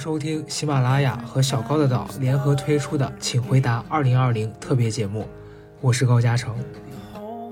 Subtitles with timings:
[0.00, 5.26] 收听喜马拉雅和小高的岛联合推出的《请回答二零二零》特别节目，
[5.82, 6.56] 我是高嘉诚。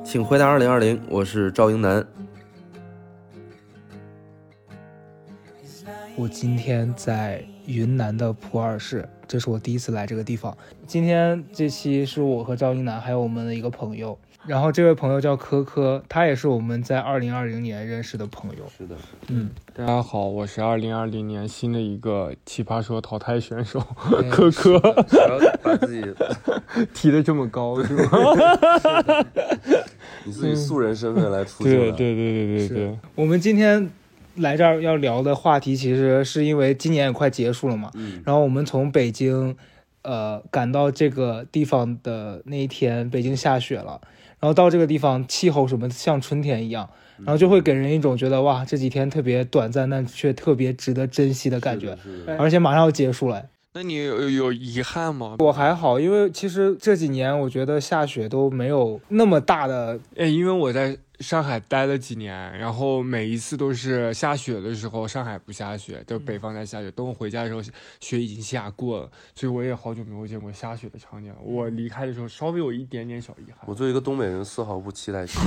[0.02, 2.02] 请回答二零二零，我是赵英男。
[6.16, 10.56] 我今天在云南的普洱市，这是我第一次来这个地方。
[10.86, 18.64] 今天这期是我和赵英男还有我们的一个朋友，然后这位朋友叫科科，他也是我们在二零二零年认识的朋友。
[18.74, 18.96] 是的，
[19.28, 23.78] 嗯，大家好，我是二零二零年新的一个奇葩说淘汰选手
[24.18, 26.02] 哎科科，还要把自己
[26.94, 28.10] 提的这么高是吗？
[30.24, 31.92] 以自己素人身份来出对镜了。
[31.92, 33.90] 对对对对是对，我们今天
[34.36, 39.54] 来这儿要聊的话题，其实是因为今年也快结束了嘛，嗯，然后我们从北京，
[40.00, 44.00] 呃，赶到这个地方的那一天，北京下雪了。
[44.40, 51.96] 然后到这个地方，气候什么像春天一样，然后就会给人一种觉得哇，这几天特别短暂，但却特别值得珍惜的感觉。
[52.38, 53.44] 而且马上要结束了。
[53.74, 55.36] 那你有有遗憾吗？
[55.38, 66.90] 我还好，因为其实这几年我觉得下雪都没有那么大的，哎，因为我在上海待了几年，然后每一次都是下雪的时候，上海不下雪，就北方在下雪。
[66.92, 67.62] 等我回家的时候，
[68.00, 71.38] 雪已经下过了，所以我也好久没有见过下雪的场景了。
[71.42, 73.74] 我离开的时候稍微有一点点小遗憾我。
[73.74, 75.38] 作为一个东北人，丝毫不期待雪，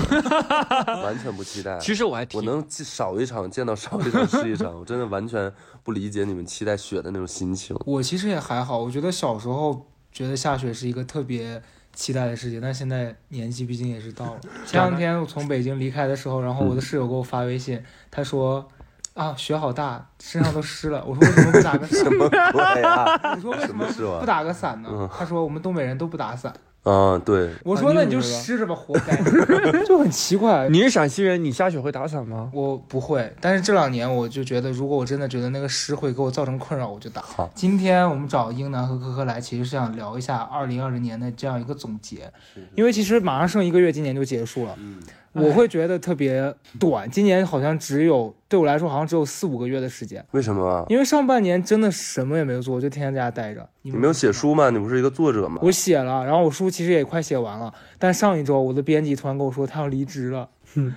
[1.04, 1.80] 完全不期待。
[1.80, 5.52] 其实我还挺我能少一场见到少一场是一场，我真的完全
[5.84, 7.76] 不理解你们期待雪的那种心情。
[7.86, 8.80] 我其实也还好。
[8.80, 11.62] 我觉得小时候觉得下雪是一个特别
[11.94, 14.40] 期待的事情，但现在年纪毕竟也是到了。
[14.66, 18.68] 前两天我从北京离开的时候，然后我的室友给我发微信，他说。
[19.14, 21.04] 啊，雪好大，身上都湿了。
[21.06, 22.02] 我说为什么不打个伞？
[22.06, 23.04] 什么鬼啊？
[23.36, 23.86] 我说为什么？
[24.22, 25.10] 不打个伞呢嗯？
[25.14, 26.54] 他说我们东北人都不打伞。
[26.84, 29.16] 啊，对，我说那你就湿着吧，活该。
[29.86, 30.68] 就很奇怪。
[30.70, 32.50] 你是陕西人，你下雪会打伞吗？
[32.54, 37.22] 我不会，但是这两年我就觉得，如果我真的觉得那个湿会给我造成困扰，我就打。
[37.22, 42.32] 好，今天我们找英男和科科来，其实是想聊一下二零二零年的这样一个总结，
[42.76, 44.76] 因为其实马上剩一个月，今年就结束了。
[44.80, 44.98] 嗯，
[45.34, 50.86] 我会觉得特别短，今年好像只有对我来说好像只有四五个月的时间，为什么啊？
[50.90, 53.68] 因为上半年真的什么也没有做，我就天天在家待着。
[53.84, 54.32] 你你没有写？
[54.32, 54.70] 书吗？
[54.70, 55.60] 你不是一个作者吗？
[55.62, 60.50] 我写了，然后我书其实也快写完了，但上一周我的编辑突然跟我说他要离职了，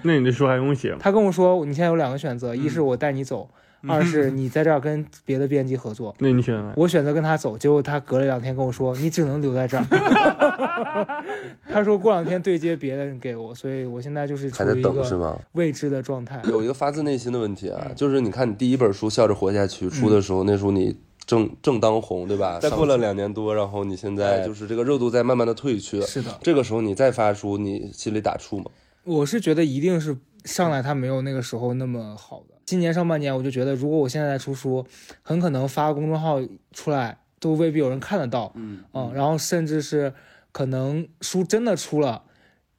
[0.03, 0.99] 那你这书还用写吗？
[1.01, 3.49] 他跟我说你现在有两个选择，一是我带你走，
[3.89, 6.15] 二是你在这儿跟别的编辑合作。
[6.19, 6.73] 那你选了？
[6.77, 9.85] 我选择跟他走，结果他隔了两天跟我说你只能留在这儿。
[11.71, 15.39] 他说过两天对接别的人给我，所以我现在就是还在等是吗？
[15.53, 16.41] 未知的状态。
[16.45, 20.97] 有一个发自内心的问题啊，嗯就是你看你第一本书《笑着活下去》出的时候，那时候你
[21.27, 22.59] 正正当红，对吧？
[22.61, 28.71] 再过了两年多，然后你现在就是这个热度在慢慢的退去，是的，这个时候你再发书，你心里打怵吗？
[29.05, 32.54] 我是觉得一定是上来他没有那个时候那么好的。
[32.65, 34.87] 今年上半年我就觉得，如果我现在在出书，
[35.23, 36.41] 很可能发公众号
[36.73, 40.13] 出来都未必有人看得到，嗯嗯，然后甚至是
[40.53, 42.23] 可能书真的出了，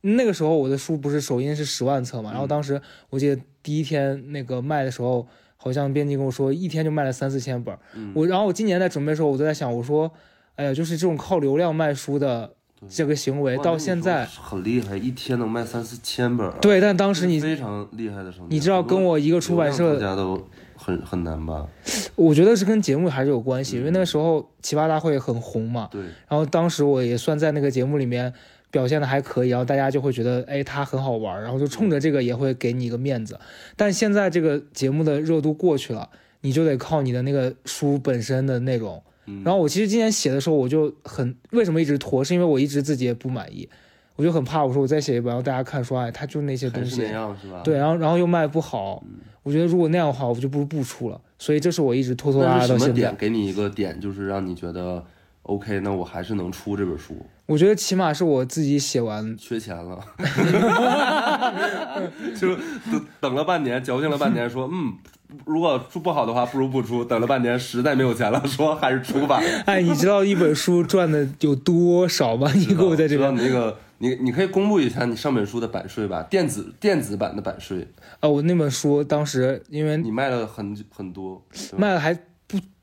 [0.02, 8.12] 那个时候我的书不是首印是十万册嘛，然后当时我记得第一天那个卖的时候，好像编辑跟我说一天就卖了三四千本，嗯。
[8.16, 10.12] 我然后我今年在准备的时候，我都在想，我说，
[10.56, 12.56] 哎呀，就是这种靠流量卖书的
[12.90, 18.48] 这个行为，到现在，很厉害，一天能卖三四千本、啊，对，但当时你非常厉害的时候。
[18.50, 21.68] 你知道跟我一个出版社大家都很很难吧？
[22.16, 28.34] 我觉得是跟节目还是有关系，因为那个时候奇葩大会很红嘛，对，然后当时我也算在那个节目里面
[28.72, 33.40] 表现的还可以，然后大家就会觉得，哎，他很好玩，然后就冲着这个也会给你一个面子。
[33.76, 36.10] 但现在这个节目的热度过去了，
[36.42, 39.02] 你就得靠你的那个书本身的内容。
[39.26, 39.44] 嗯。
[39.44, 43.68] 然后我其实今年写的时候，我就很为什么一直拖，是因为我一直自己也不满意，
[44.16, 46.98] 我就很怕，我说我再写一本，然后大家看说，哎，他就那些东西？
[47.64, 49.04] 对，然后然后又卖不好，
[49.44, 51.20] 我觉得如果那样的话，我就不如不出了。
[51.38, 52.94] 所以这是我一直拖拖拉拉到现在。
[52.94, 53.16] 点？
[53.18, 55.04] 给你一个点，就是让你觉得
[55.46, 57.16] OK，那我还是能出这本书？
[57.46, 60.00] 我觉得起码是我自己写完，缺钱了，
[62.36, 62.56] 就
[62.92, 64.94] 等等了半年，矫情了半年，说嗯，
[65.46, 67.06] 如果出不好的话，不如不出。
[67.06, 69.40] 等了半年，实在没有钱了，说还是出吧。
[69.66, 72.52] 哎，你知道一本书赚的有多少吗？
[72.56, 77.88] 你给我在这知道边你那个，你你可以公布一下你上本书的版税吧，电子电子版的版税，
[78.20, 81.46] 啊，我那本书当时因为你卖了很很多，
[81.78, 82.22] 卖了还不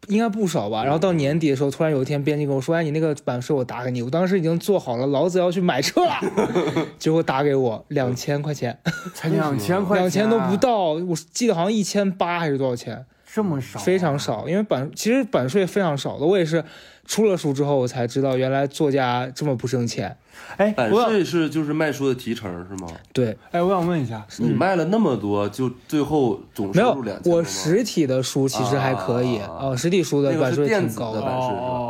[0.08, 6.14] 应该不少吧，然后到年底的时候，突然有一天编辑跟我说，哎，你那个版税我打给你，我当时已经做好了，老子要去买车了，
[6.98, 8.76] 结果打给我两千块钱，
[9.14, 10.06] 才两千块钱，啊。
[10.06, 13.82] 两千都不，到，我记得好像一千八还是多少钱，这么少，啊。
[13.82, 14.18] 非常。
[14.18, 16.62] 少，因为版其实版税非常少的，我也是
[17.06, 20.16] 出了书之后，我才知道原来作家这么不挣钱。
[20.56, 22.88] 哎，版税是就是卖书的提成是吗？
[23.12, 31.20] 对，哎，我想问一下，你卖了那么多，就最后总没有收入两，千我实体的书其实还可以，啊呃，实体书的版税挺高的。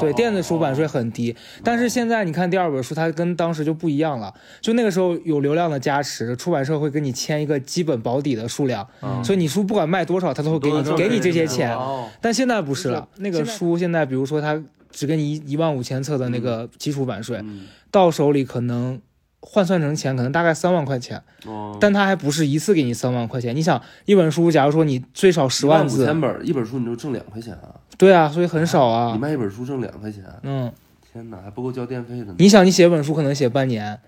[0.01, 4.33] 对，电子书版税很低，但是现在你看第二本书，它跟当时就不一样了。
[4.61, 11.75] 就那个时候有流量的加持，出版社会跟你签一个基本保底的数量，嗯所以你书不管卖多少，他都会给你都给你这些钱。
[11.75, 14.61] 哦但现在不是了，那个书现在比如说它
[14.93, 19.01] 只给你一一万五千册的那个基础版税，嗯到手里可能
[19.41, 23.55] 换算成钱可能大概三万块钱，哦，但它还不是一次给你三万块钱。
[23.57, 27.75] 你想一本书，假如说你最少十万五字，千本一本书你就挣两块钱啊？
[27.99, 29.19] 对啊，所以很少啊你啊。
[29.19, 30.73] 卖一本书挣两块钱，嗯，
[31.13, 32.35] 天哪，还不够交电费的呢。
[32.39, 33.99] 你想你写本书可能写半年，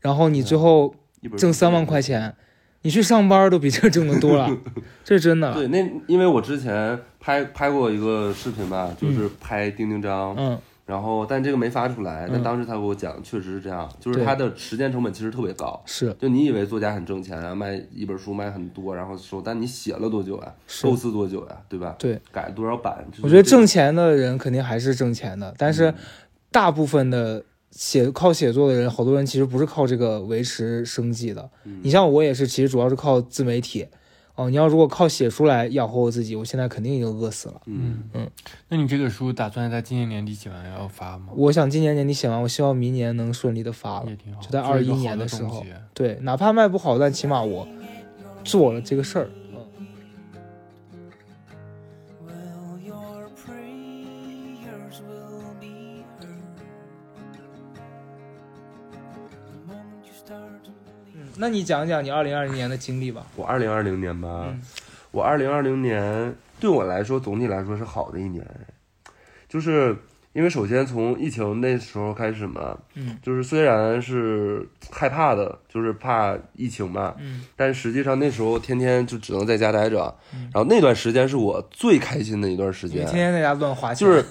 [0.00, 0.94] 然后你最后
[1.36, 2.34] 挣三万块钱，
[2.84, 4.46] 你去上班都比这挣的多了，
[5.02, 5.54] 这是真的。
[5.54, 12.42] 对，那因为我之前拍拍过一个视频吧，就是拍丁丁章，嗯，然后但这个没发出来，但嗯。
[12.42, 15.82] 当时他给我讲，确实是这样，就是对他的时间成本其实特别高。
[15.86, 16.14] 是。
[16.20, 20.86] 就你以为作家很挣钱啊，卖一本书卖很多，然后收，但你写了多久呀、是。
[20.86, 21.96] 构思多久呀、对吧？
[21.98, 23.02] 对，改了多少版？
[23.22, 25.94] 我觉得挣钱的人肯定还是挣钱的，但是
[26.50, 27.42] 大部分的
[27.74, 31.50] 写靠写作的人，好多人其实不是靠这个维持生计的。
[31.82, 33.86] 你像我也是，其实主要是靠自媒体。
[34.36, 37.60] 哦，你要如果靠写书来养活我自己，我现在肯定已经饿死了。
[37.66, 38.28] 嗯嗯
[38.68, 41.26] 那你这个书打算在今年年底写完要发吗？
[41.36, 44.16] 我想今年年底写完，我希望明年能顺利的发了也。
[44.16, 47.68] 挺好，就在21做一年的时候对，哪怕卖不好，但起码我
[48.42, 49.30] 做了这个事儿。
[61.36, 63.26] 那你讲讲你二零二零年的经历吧。
[63.36, 64.60] 我二零二零年吧，嗯。
[65.10, 68.44] 我二零二零年对我来说总体来说是好的一年，
[69.48, 69.96] 就是
[70.32, 73.16] 因为首先从疫情那时候开始嘛，嗯。
[73.22, 77.44] 就是虽然是害怕的，就是怕疫情嘛，嗯。
[77.54, 80.50] 但实际上那时候天天就只能在家待着，嗯。
[80.52, 83.06] 然后那段时间是我最开心的一段时间。
[83.06, 84.24] 天，天在家乱花钱，就是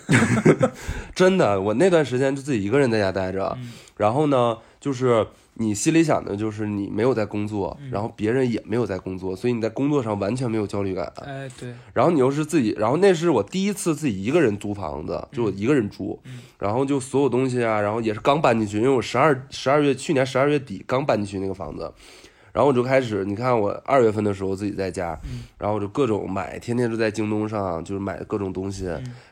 [1.15, 3.71] 真的，我那段时间就自己一个人在家待着，嗯。
[3.95, 7.91] 然后呢，就是你心里想的就是你没有在工作，嗯。
[7.91, 11.11] 然后别人也没有在工作，所以你在工作上完全没有焦虑感。
[11.17, 16.19] 哎，对，然后你又是自己，然后那是我第一次自己一个人租房子，就我一个人住，
[16.59, 21.91] 然后就所有东西啊，然后也是刚搬进去，因为我十二十二月去年十二月底刚搬进去那个房子，
[22.53, 25.19] 然后我就开始，你看我二月份的时候自己在家，
[25.57, 28.85] 然后我就各种买，天天就在京东上就是买各种东西，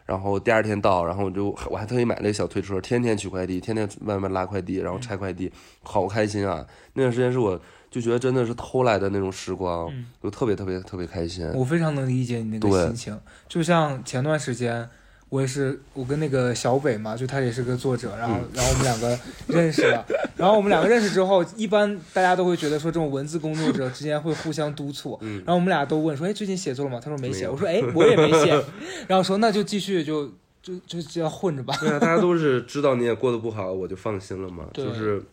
[0.05, 5.51] 然后第二天到，然后我就我还特意买了一小推车，天天取快递，天天外面拉快递，然后拆快递，
[5.83, 6.65] 好开心啊！
[6.93, 9.87] 那段时间是我就觉得真的是偷来的那种时光，
[10.23, 11.47] 就特别特别特别开心。
[11.53, 13.19] 我非常能理解你那个心情。
[13.47, 14.89] 就像前段时间，
[15.31, 19.17] 我也是，我跟那个小北嘛，就他也是个作者，然后嗯 然后我们两个
[19.47, 20.05] 认识了，
[20.35, 26.99] 然后我们两个认识之后，一般大家都会觉得说这种文字工作者之间会互相督促，嗯然后我们俩都问说，哎，最近写作了吗？
[27.01, 28.51] 他说没写，我说哎，我也没写，
[29.07, 30.27] 然后说那就继续就
[30.61, 31.73] 就就这样混着吧。
[31.79, 34.65] 对啊，大家都是知道你也过得不好，我就放心了嘛。
[34.73, 35.23] 就是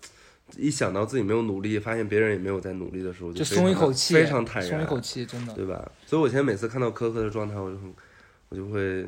[0.57, 5.53] 一想到自己没有努力，发现别人也没有在努力的时候，就非常松一口气，非常坦然，松一口气，真的。
[5.55, 5.91] 对吧？
[6.07, 7.95] 所以我现在每次看到科科的状态，我就很，
[8.51, 9.05] 我就会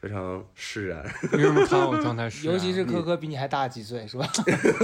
[0.00, 1.04] 非常释然。
[1.32, 2.52] 你为什么看我状态是、啊？
[2.52, 4.26] 尤其是科科比你还大几岁，是吧？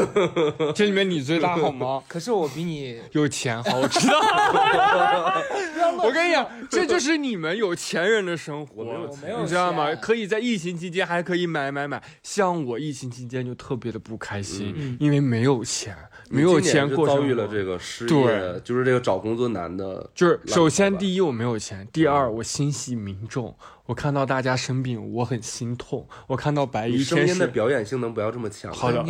[0.75, 2.02] 这里面你最大好吗？
[2.08, 4.20] 可是我比你有钱好，我知道。
[6.04, 9.94] 我跟你讲，这就是你们有钱人的生活，我没有我没有你知道吗？
[9.94, 15.96] 可以在疫情期间还可以买买买，像我疫情期间就特别的不开心，嗯因为没有钱，
[16.30, 20.09] 没有钱过遭遇了这个失对业，就是这个找工作难的。
[20.14, 23.56] 就是首先第一我没有钱，第二我心系民众，
[23.87, 27.38] 我看到大家生病我很心痛，我看到白你衣天使。
[27.38, 28.73] 的表演性能不要这么强。
[28.76, 29.04] 好的？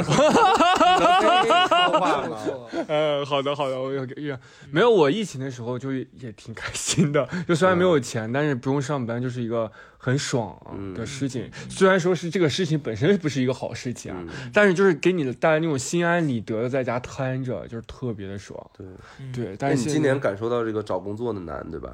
[2.88, 4.36] 呃，好的好的，我有有
[4.70, 9.70] 没有我疫情的时候就也挺开心的，就虽然没有钱，但是不用上班就是一个
[10.06, 10.56] 很爽
[10.94, 11.50] 的事情。
[11.68, 18.56] 虽然说是这个事情本身不是一个好事情啊，嗯但是就是给你带来那种心安理得的在家瘫着，就是特别的爽。
[18.78, 18.86] 对，
[19.32, 21.92] 对，但是你今年感受到这个找工作的难，对吧？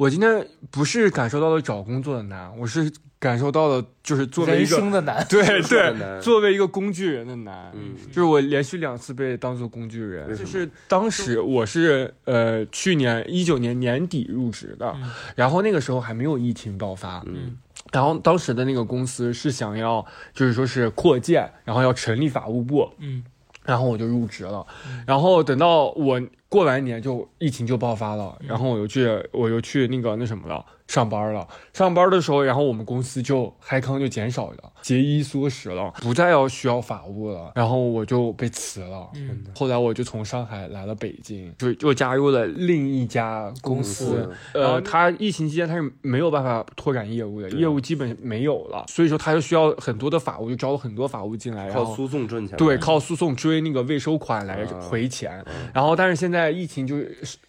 [0.00, 5.22] 我今天不是感受到了找工作的难，我是感受到了就是作为一人个生的难。
[5.28, 7.94] 对对，作为一个工具人的难，嗯。
[8.06, 17.58] 就是我连续两次被当做工具人，就是当时我是呃去年一九年年底入职的，嗯然后那个时候还没有疫情爆发，嗯。
[17.92, 20.02] 然后当时的那个公司是想要
[20.32, 23.22] 就是说是扩建，然后要成立法务部，嗯。
[23.66, 24.66] 然后我就入职了，
[25.06, 26.18] 然后等到我
[26.50, 31.46] 过完年就疫情就爆发了，然后我又去我又去那个那什么了，上班了。
[31.72, 37.52] 上班的时候，然后我们公司就嗨康就减少了，节衣缩食了，不再要需要法务了。
[37.54, 39.08] 然后我就被辞了。
[39.14, 44.28] 嗯后来我就从上海来了北京，就又加入了另一家公司。
[44.52, 52.56] 呃，他疫情期间他是没有办法拓展业务的，业务基本没有了，所以说他就需要很多的法务，就招了很多法务进来，然后靠诉讼赚钱。
[52.56, 55.42] 对，靠诉讼追那个未收款来回钱。
[55.72, 56.96] 然后，但是现在疫情就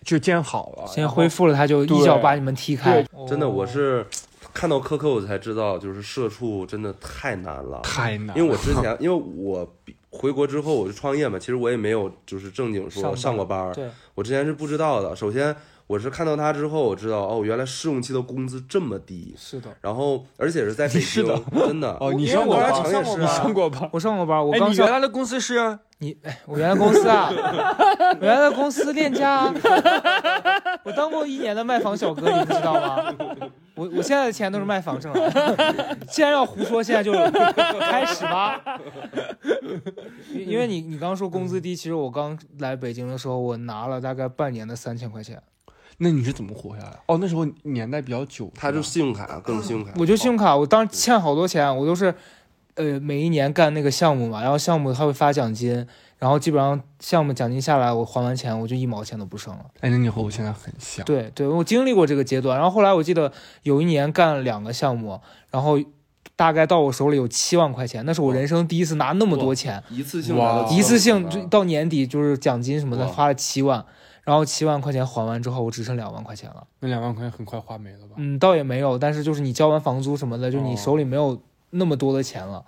[0.04, 3.04] 就建好了，现在恢复了，他就一脚把你们踢开。
[3.32, 4.06] 真的，我哦是
[4.54, 7.80] 看到科科我才知道，就是社畜真的太难了。
[7.82, 9.66] 太难，因为我之前，因为我
[10.10, 15.16] 回国之后我就创业嘛，其实我也没有就是正经说上过班儿，对，我之前是不知道的。
[15.16, 15.56] 首先，
[15.92, 21.98] 我是看到他之后，我知道哦，原来试用期的工资这么低，是的，然后而且是在北 京，是的真的。
[22.00, 23.90] 哦，你上过班我刚上上过班也是啊上过班。
[23.92, 25.78] 我上过班，我哎，刚上你原来的公司是？
[25.98, 27.30] 你，哎，我原来公司啊，
[28.20, 29.54] 我原来公司链家啊，
[30.84, 33.14] 我当过一年的卖房小哥，你不知道吗？
[33.76, 35.98] 我我现在的钱都是卖房挣来的。
[36.08, 37.12] 既然要胡说，现在就
[37.82, 38.60] 开始吧。
[40.34, 45.42] 因因为你你刚说工资低，其实我刚来北京的时候，我拿了大概半年的三千块钱，
[46.04, 47.00] 那你是怎么活下来？
[47.06, 49.92] 哦，那时候年代比较久，他就是信用卡，各种信用卡。
[49.98, 52.12] 我就信用卡，我当时欠好多钱，我都是，
[52.74, 55.86] 呃，每一年干那个项目嘛，然后项目他会发奖金，
[56.18, 59.64] 然后基本上项目奖金下来，我还完钱，我就一毛钱都不剩了。
[59.82, 61.06] 哎，那你和我现在很像。
[61.06, 63.32] 对对，我经历过这个阶段，然后后来我记得
[63.62, 65.78] 有一年干了两个项目，然后
[66.36, 70.36] 大概到我手里有七万块钱，那是我人生第一次拿那么多钱，一次性
[70.72, 73.86] 一次性7万就到年底就是奖金什么的哇花了七万，
[74.24, 76.68] 然后七万块钱还完之后，我只剩两万块钱了。
[76.80, 78.16] 那两万块钱很快花没了吧？
[78.18, 82.64] 嗯，倒也没有，但是就是你交完房租什么的，就你哦手里没有那么多的钱了。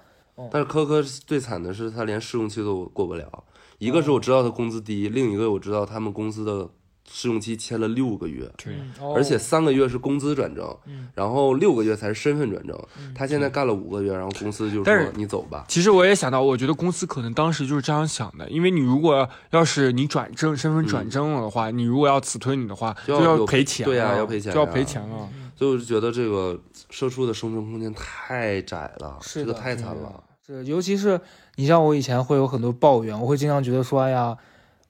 [0.51, 3.43] 但是科科最惨的是他连试用期都过不了，
[3.77, 6.67] 一个是我知道他工资低，另一个我知道他们公司的
[7.12, 8.74] 试用期签了六个月，对，
[9.15, 12.77] 而且三个月是工资转正，嗯然后六个月才是身份转正。
[13.13, 15.65] 他现在干了五个月，然后公司就说你走吧。
[15.67, 25.29] 其实我也想到，我觉得公司可能当时就是这样想的，因为你如果要是你转正身份转正了的话，你如果要辞退你的话，就要赔钱，对呀要赔钱就要赔钱了。
[25.55, 30.24] 所以我就觉得这个社畜的生存空间太窄了，这个太惨了。
[30.45, 31.22] 是，尤其是
[31.55, 34.36] 你像我以前会有很多抱怨，我会经常觉得说，哎呀，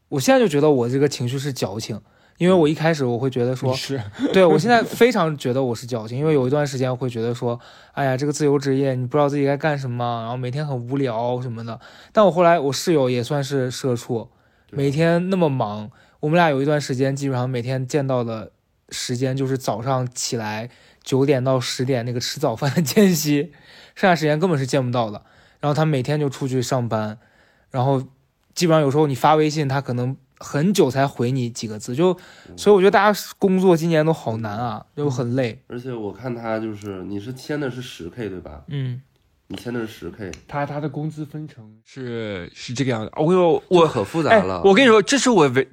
[0.09, 1.99] 我现在就觉得我这个情绪是矫情，
[2.37, 7.59] 因为我一开始我会觉得说，是对我现在非常觉得我是矫情，因为有一段时间我会觉得说，
[7.93, 11.79] 哎呀，这个自由职业你不知道自己该干什么，然后每天很无聊什么的。
[12.11, 14.29] 但我后来我室友也算是社畜，
[14.71, 18.51] 每天那么忙，我们俩有一段时间基本上每天见到的
[18.89, 20.69] 时间就是早上起来
[21.01, 23.51] 九点到十点那个吃早饭的间隙，
[23.95, 25.23] 剩下时间根本是见不到的。
[25.59, 27.17] 然后他每天就出去上班，
[27.71, 28.03] 然后
[28.53, 32.17] 基本上有时候你发微信，他可能很久才回你几个字，就
[32.57, 35.61] 所以我觉得大家工作今年都好难啊，就很累。
[35.67, 38.61] 而且我看他就是你是签的是十 k 对吧？
[38.67, 39.01] 嗯，
[39.47, 43.11] 你签的是十 k，他他的工资分成是是这个样子。
[43.15, 45.67] 我跟你说我可复杂哎了。，我跟你说，这是我唯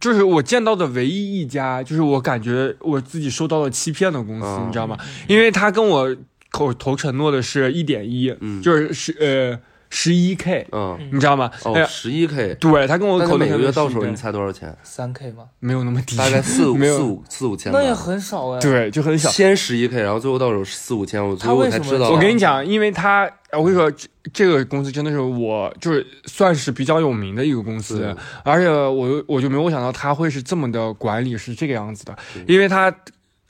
[0.00, 4.98] 就是我见到的唯一一家，就是我感觉我自己受到了欺骗的公司，嗯你知道吗？
[5.28, 6.16] 因为他跟我
[6.50, 9.58] 口头承诺的是一点一，嗯就是是呃
[9.90, 11.50] 十一 k，嗯你知道吗？
[11.64, 14.74] 哎哦，十一 k，对他跟我每个月到手你猜多少钱？
[14.82, 15.44] 三 K 吗？
[15.58, 17.72] 没有那么低，大概四五 四五四五千。
[17.72, 19.28] 那也很少哎。，对，就很小。
[19.28, 22.10] 先十一 k，然后最后到手四五千，我最后我才知道。
[22.10, 32.16] 我跟你讲，因为他，我跟你说，这这个公司真的是我就是算是比较有名的一个公司对，而且我我就没有想到他会是这么的管理是这个样子的，
[32.46, 32.94] 因为他。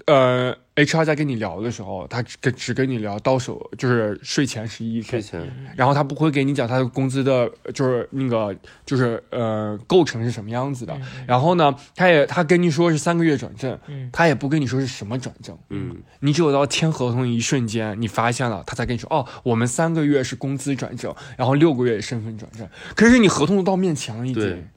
[0.06, 0.52] 呃
[0.84, 10.98] ，HR 在跟你聊的时候，他只跟只跟你聊到手就是税前十一税 k，前，然后他不会给你讲他的工资的，就是那个就是呃构成是什么样子的。
[11.26, 22.68] 然后呢，他也他跟你说是三个月转正，嗯他也不跟你说是什么转正，嗯，你只有到签合同一瞬间，你发现了，他才跟你说，哦，我们三个月是工资转正，然后六个月身份转正。
[22.94, 24.68] 可是你合同都到面前了已对经，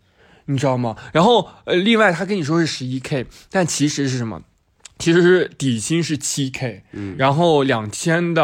[0.46, 0.96] 你知道吗？
[1.14, 4.42] 然后呃，另外他跟你说是十一 k，但其实是什么？
[5.04, 7.16] 其实是底薪是七 k，嗯。
[7.18, 8.44] 然后两千的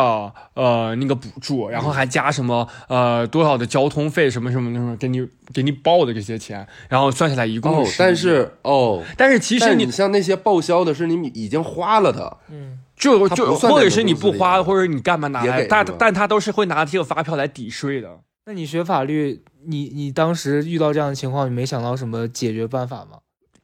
[0.56, 18.20] 呃那个补助，然后还加什么呃多少的交通费什么什么什么给你给你报的这些钱，然后算下来一共哦，但是哦，但是其实你你像那些报销的是你已经花了的，嗯，就就或者是你不花，或者你干嘛拿来，但但他都是会拿这个发票来抵税的。
[18.46, 23.20] 那你学法律，你你当时遇到这样的情况，你没想到什么解决办法吗？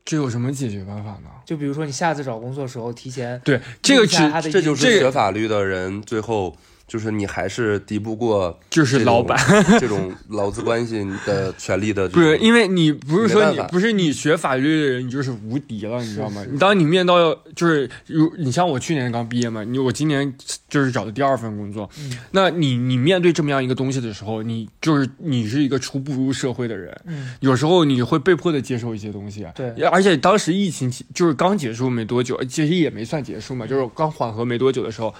[0.06, 1.30] 这有什么解决办法呢？
[1.44, 6.56] 就比如说你下次找工作的时候，提前对，这个这就是这个学法律的人最后
[6.88, 9.38] 就是你还是敌不过就是老板
[9.80, 16.46] 这种劳资关系的权利的不是，因为你不是说你不是你学法律的人，你就是无敌了，你知道吗？
[16.50, 20.32] 你当你面到就是如你像我去年刚毕业嘛，你我今年
[20.70, 35.14] 就是找的第二份工作，嗯那你你面对这么样一个东西的时候，你就是你是一个初步入社会的人，嗯有时候你会被迫的接受一些东西，啊对而且当时疫情期就是刚结束没多久，其实也没算结束嘛，就是刚缓和没多久的时候。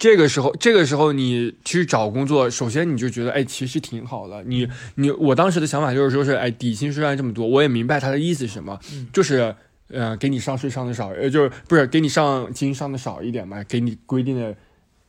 [0.00, 4.42] 这个时候，这个时候你去找工作，首先你就觉得，哎，其实挺好的。
[4.44, 9.06] 你你，我当时的想法就是说是，哎，底薪虽然这么多，我也明白他的意思是什么，嗯。
[9.12, 9.54] 就是
[9.88, 14.56] 呃，给你上税上的少，呃，就是不是给你上金上的少一点嘛，给你规定的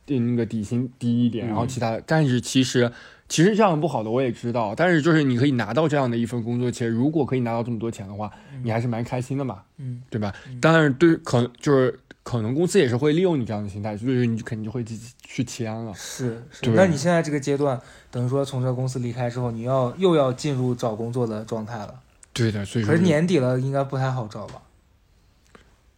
[0.04, 2.92] 的那个底薪低一点，然后其他的，但是其实
[3.28, 8.30] 其实这样不好的我也知道，但是就是你可以拿到这样的一份工作，其实如果可以拿到这么多钱的话，
[8.62, 10.02] 你还是蛮开心的嘛，嗯。
[10.10, 10.34] 对吧？
[10.60, 15.92] 当然对，可能就是可能公司也是会利用你这样的心态，所以你肯定就会自己去签了。
[15.94, 16.70] 是是。
[16.70, 21.94] 那你现在这个阶段，等于说从这个公司离开之后，你要又要进入找工作的状态了。
[22.32, 24.62] 对的，所以可是年底了，应该不太好找吧？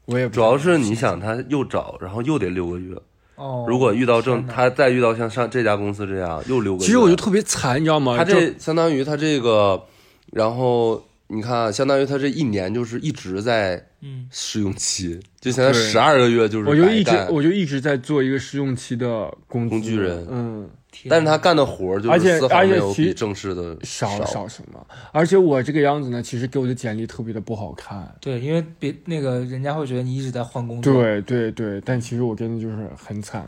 [0.07, 2.97] 我也不主要是你想他又找，然后又得六个月。
[3.37, 8.16] 哦，如果遇到正他再遇到像上这家公司这样又六个月，其实我就特别惨，你知道吗？
[8.16, 9.87] 他这相当于他这个，
[10.33, 14.28] 然后你看啊，相当于他这一年就是一直在嗯。
[14.31, 15.81] 试用期，就现在对。
[15.81, 24.87] 十二个月就是我就一直我就一直在做一个试用期的工工具人嗯，天但是他干的活儿就而且是丝毫而且其实没有比正式的少少少什么？
[25.13, 28.15] 而且我这个样子呢，其实给我的简历特别的不好看。
[28.21, 30.93] 对，因为别那个人家会觉得你一直在换工作。
[30.93, 33.45] 对对对，但其实我真的就是很惨，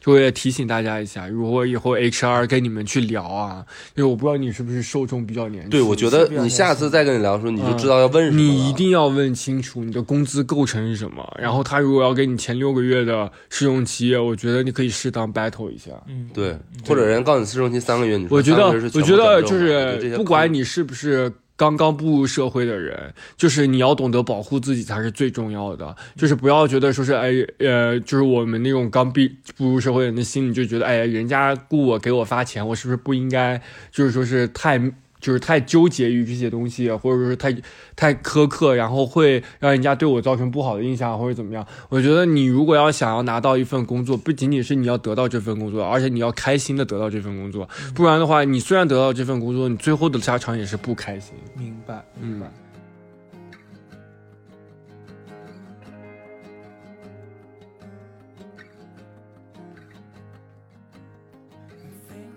[0.00, 3.64] 就我也提醒大家一下，如果以后 HR 跟你们去聊啊，
[3.94, 8.42] 因为我不知道你是不是受众比较年轻，对，我觉得你下次再跟你聊的时候，你就知道要问什么了。
[8.42, 15.90] 你一定要问清楚你的工资构成是什么，然后他如果要给你前六个月的试用期，我觉得你可以适当 battle 一下。
[16.06, 25.94] 嗯，对，或者人告诉你试用期三个月，你我觉得，我觉得就是不管你是不是刚刚步入社会的人，就是你要懂得保护自己才是最重要的。
[26.16, 33.60] 就是不要觉得说是哎呃，就是我们那种刚毕步入社会的人的心里就觉得哎，人家雇我给我发钱，我是不是不应该
[33.92, 34.80] 就是说是太。
[35.24, 37.50] 就是太纠结于这些东西，或者说是太
[37.96, 41.66] 太苛刻，然后会让人家对我造成不好的印象，或者怎么样。
[41.88, 51.34] 我觉得你如果要想要拿到一份工作，不仅仅是你要得到这份工作，而且你要开心的得到这份工作，不然的话，你虽然得到这份工作，你最后的下场也是不开心。
[51.56, 52.46] 明白明白。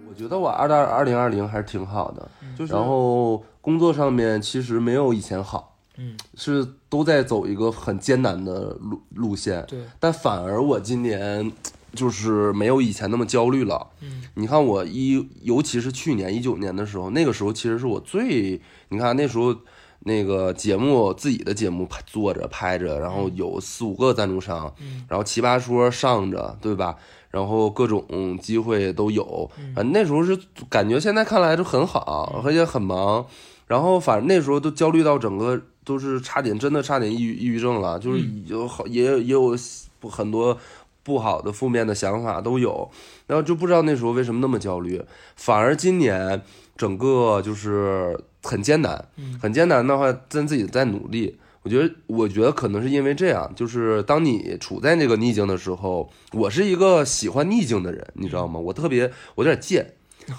[0.09, 11.51] 我觉得我二大二零二零还是挺好的，就是然后工作上面其实没有以前好，嗯，是都在走一个很艰难的路路线，对，但反而我今年
[11.93, 13.87] 就是没有以前那么焦虑了。
[14.01, 19.55] 嗯，你看我一，尤其是去年一九年的时候，那个时候其实是我最，你看那时候
[20.01, 26.95] 那个节目自己的节目拍做着拍着，然后有四五个赞助商，嗯然后奇葩说上着，对吧？
[27.37, 28.03] 然后各种
[28.41, 30.35] 机会都有，反正那时候是
[30.67, 33.23] 感觉现在看来就很好，而且很忙。
[33.67, 39.55] 然后反正那时候都焦虑到整个都是差点，真的差点抑郁抑郁症了，就是有好也也有
[39.99, 40.57] 不很多
[41.03, 42.89] 不好的负面的想法都有，
[43.27, 44.99] 然后就不知道那时候为什么那么焦虑，
[45.35, 46.41] 反而今年
[46.75, 49.07] 整个就是很艰难，
[49.39, 51.37] 很艰难的话，咱自己在努力。
[51.67, 58.57] 我觉得，我觉得可能是因为这样，就是当你处在那个逆境的时候，我是一个喜欢逆境的人，你知道吗？
[58.57, 59.95] 我特别，我有点贱，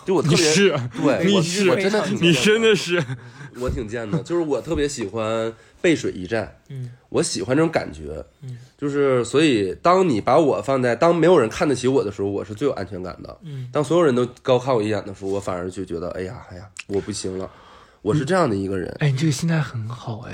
[0.06, 3.04] 就我特别是，对，我你是我真的挺你真的是，
[3.60, 17.50] 我挺贱的，就是我特别喜欢背水一战，嗯，我喜欢这种感觉，嗯，就是所以当你把我放在当没有人看得起我的时候，我是最有安全感的，嗯，当所有人都高看我一眼的时候，我反而就觉得，哎呀，哎呀，我不行了，
[18.02, 18.94] 我是这样的一个人。
[19.00, 20.32] 哎，你这个心态很好，哎，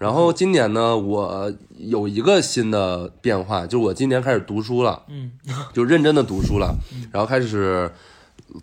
[0.00, 5.30] 然后今年呢，我有一个新的变化，就是我今年开始读书了，嗯，
[5.74, 6.74] 就认真的读书了，
[7.12, 7.90] 然后开始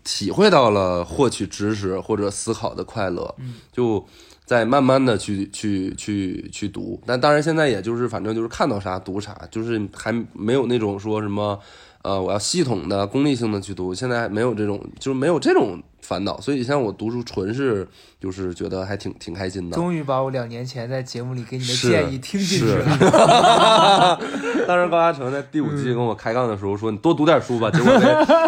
[0.04, 3.36] 体会到了获取知识或者思考的快乐，
[3.72, 4.04] 就
[4.46, 11.60] 在慢慢的去去去去读，但当然现在也就是反正就是看到啥读啥，就是还没有那种说什么。
[12.04, 17.86] 呃，我要系统的、功利性的去读，现在没有这种，就是没有这种烦恼，所以像我读书纯是
[18.18, 19.76] 就是觉得还挺挺开心的。
[19.76, 24.18] 终于把我两年前在节目里给你的建议听进去是了。
[24.66, 27.92] 当时高嘉诚在第五季跟我开杠的时候说：“你多读点书吧。”结果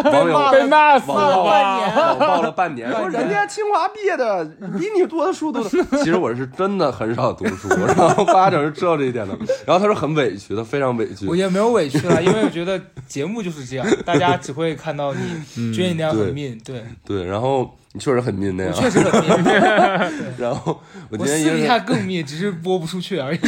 [0.04, 1.42] 被 网友被骂死了。
[1.42, 4.42] 网暴了了半年，说人家清华毕业的
[4.78, 5.68] 比你多的书多的。
[6.02, 9.36] 其实我是真的很少读书，然后高嘉诚是知道这一点的。
[9.66, 11.36] 然后他说很委屈，他非常委屈我。
[11.36, 17.49] 也没有委屈了，因为我觉得节目就是这样，大家只会看到你觉得你那样很对 mean，对对，然后
[17.92, 18.72] 你确实很 mean 那样。
[18.72, 23.38] 确实很 mean， 然后我今天一个人私底下更 mean，只是播不出去而已。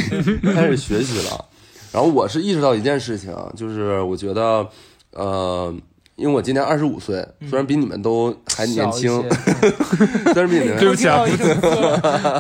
[0.55, 1.45] 开始学习了。
[1.93, 4.67] 然后我是意识到一件事情，啊就是我觉得，
[5.12, 5.73] 呃，
[6.17, 11.23] 因为我今年二十五岁，虽然比你们都还年轻，小一些 虽然比你们 对不起啊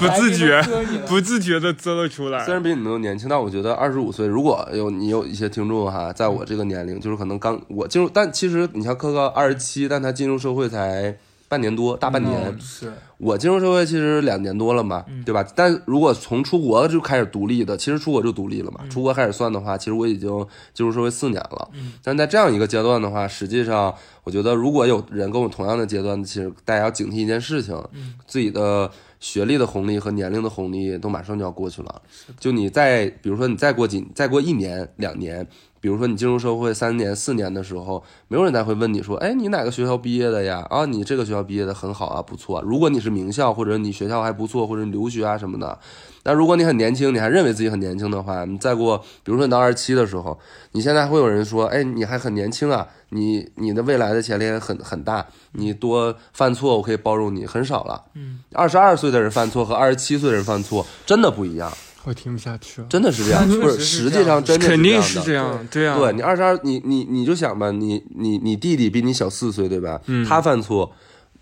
[0.00, 0.62] 不自觉
[1.06, 2.54] 不自觉的啧了出来虽。
[2.54, 11.14] 然比你们都年轻，但我觉得二十五岁，如果有你有一些听众哈，在我这个年龄，就是可能刚我进入，但其实你像科科二十七，但他进入社会才
[11.52, 12.32] 半年多，大半年。
[12.48, 15.46] 嗯是我进入社会其实两年多了嘛，对吧？
[15.54, 18.80] 但如果从出国就开始独立的，其实出国就独立了嘛。
[18.90, 20.28] 出国开始算的话，其实我已经
[20.74, 21.70] 进入社会四年了。
[22.02, 27.80] 但在这样一个阶段的话，实际上我觉得如果有人跟我同样的阶段，其实大家要警惕一件事情，
[28.26, 32.02] 自己的学历的红利和年龄的红利都马上就要过去了。
[32.40, 35.46] 就你再比如说你再过几再过一年两年。
[35.82, 40.64] 比如说你进入社会三年四年的时候，没有人再会问你说，哎，你哪个学校毕业的呀？
[40.70, 42.62] 啊，你这个学校毕业的很好啊，不错。
[42.62, 45.76] 如果你是名校，或者你学校还不错，或者你留学啊什么的，
[46.22, 50.38] 那如果你很年轻，你还认为自己很年轻的话，你再过，比如说你到二十七的时候，
[50.70, 58.04] 你现在会有人说，哎，你还很年轻啊，你你的未来的潜力很很大，你多犯错我可以包容你，很少了。
[58.14, 61.72] 嗯，二十二岁的人犯错和二十七岁的人犯错真的不一样，
[62.04, 62.86] 我听不下去了。
[62.90, 70.00] 真的是这样， 不是，实际上真的肯定是是这样，对啊，对你二十二，你你你就想吧，你你你弟弟比你小四岁，对吧？
[70.06, 70.90] 嗯他犯错，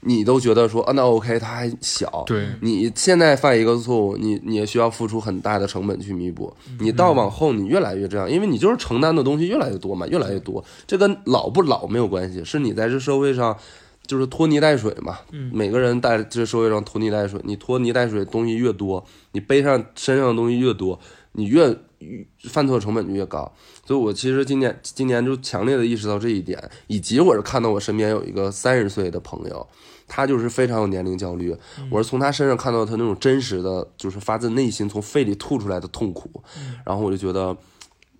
[0.00, 2.24] 你都觉得说啊，那 OK，他还小。
[2.26, 6.54] 对你现在犯一个错误，你你也需要付出很大的成本去弥补。
[6.68, 10.62] 嗯你到往后，你越来越这样，因为你就是承担的东西越来越多嘛，越来越多。
[10.86, 13.56] 这跟老不老没有关系，是你在这社会上。
[14.10, 15.20] 就是拖泥带水嘛，
[15.52, 20.98] 每个人带这社会上拖泥带水，你拖泥带水的东西越多，你背上身上的东西越多，
[21.30, 21.68] 你越
[22.00, 23.54] 越犯错成本就越高。
[23.86, 29.64] 所以我其实今年今年就强烈的意识到这一点，以及我是看到我身边有一个三十岁的朋友，
[30.08, 31.56] 他就是非常有年龄焦虑，
[31.88, 36.42] 我是从他身上看到他那种真实的，就是发自内心从肺里吐出来的痛苦，
[36.84, 37.56] 然后我就觉得。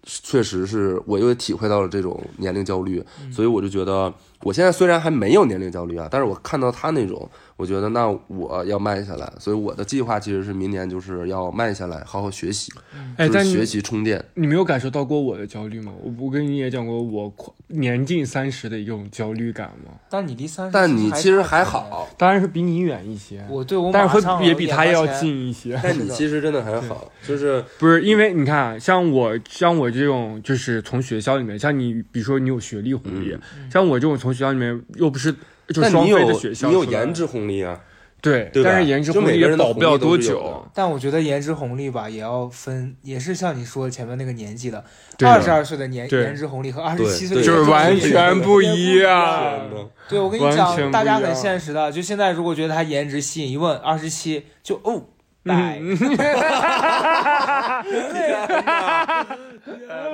[0.03, 7.29] 确实是我又体会到了这种年龄焦虑，所以我就觉得，我现在虽然还没有年龄焦虑啊，但是我看到他那种，
[7.61, 12.73] 我觉得那我要慢下来，所以我的计划其实是明年就是要慢下来，好好学习，
[13.19, 14.25] 哎，但你就是学习充电。
[14.33, 15.93] 你没有感受到过我的焦虑吗？
[16.03, 19.93] 我我跟你也讲过，我快年近三十的一种焦虑感吗？
[20.09, 25.11] 但你离三十，但你其实还，好，当然是比你远一些，我对我但是会也比他也要。
[25.11, 25.79] 近一些。
[25.83, 33.37] 但你其实真的还好，就是不是因为你看啊，像我像我这种就是从学校里面，像你比如说你有学历红利，
[33.69, 35.35] 像我这种从学校里面又不是
[35.73, 37.81] 就但你有双非的学校你有颜值红利啊，
[38.21, 40.67] 对，对但是颜值红利也每个人的保不了多红利都有久。
[40.75, 44.85] 但我觉得颜值红利吧，也要分，也是像你说的前面那个年纪的，
[45.25, 49.61] 二十二岁的年颜值红利和二十七岁的就是完颜值红利全不一样。
[50.09, 54.95] 对，我跟你讲，大家很现实的，就现在如果觉得他颜值吸引，一问二十七就哦。
[54.95, 55.05] 嗯
[55.43, 55.81] 拜，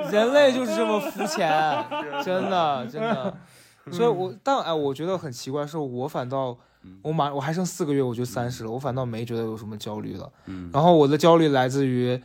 [0.09, 1.51] 人类就是这么肤浅，
[2.23, 3.33] 真的真的。
[3.91, 6.57] 所以我但哎，我觉得很奇怪，是我反倒
[7.01, 10.31] 我马我还剩四个月我就三十了，我反倒没觉得有什么焦虑了。
[10.45, 12.21] 嗯然后我的焦虑来自于，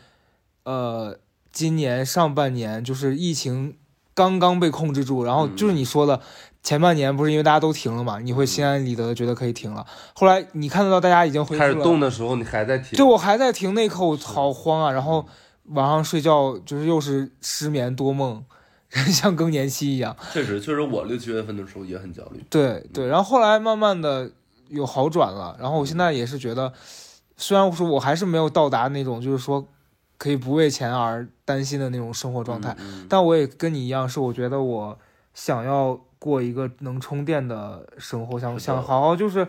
[0.65, 1.19] 呃，
[1.51, 3.77] 今年上半年就是疫情
[4.15, 6.21] 刚刚被控制住，然后就是你说的。
[6.65, 9.85] 前半年不是因为大家都停了嘛，你会心安理得的觉得可以停了。
[10.15, 14.93] 后来你看得到大家已经恢复开始，动的时候你还在停，对我还在停那一刻，我好慌啊！
[14.93, 15.27] 然后
[15.71, 18.45] 晚上睡觉就是又是失眠多梦，
[19.11, 20.15] 像更年期一样。
[20.33, 24.31] 确实确实我六七月份的时候也很焦虑，对对，然后后来慢慢的
[24.69, 26.73] 有好转了，然后我现在也是觉得，
[27.37, 29.67] 虽然说我还是没有到达那种就是说
[30.19, 34.99] 可以不为钱而担心的那种生活状态，嗯但我也跟你一样，是我觉得我
[35.35, 39.47] 想要过一个能充电的生活，想想好好就是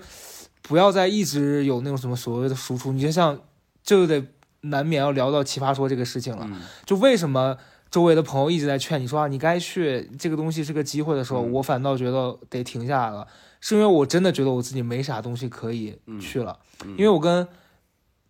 [0.61, 2.91] 不要再一直有那种什么所谓的输出。
[2.91, 3.37] 你就像
[3.83, 4.25] 就得
[4.61, 7.57] 难免要聊到奇葩说这个事情了，嗯就为什么
[7.93, 13.27] 周围的朋友一直在劝你说啊，你该去，这个东西是个机会的时候，嗯我反倒觉得得停下来了，
[13.61, 17.47] 是因为我真的觉得我自己没啥东西可以去了，嗯因为我跟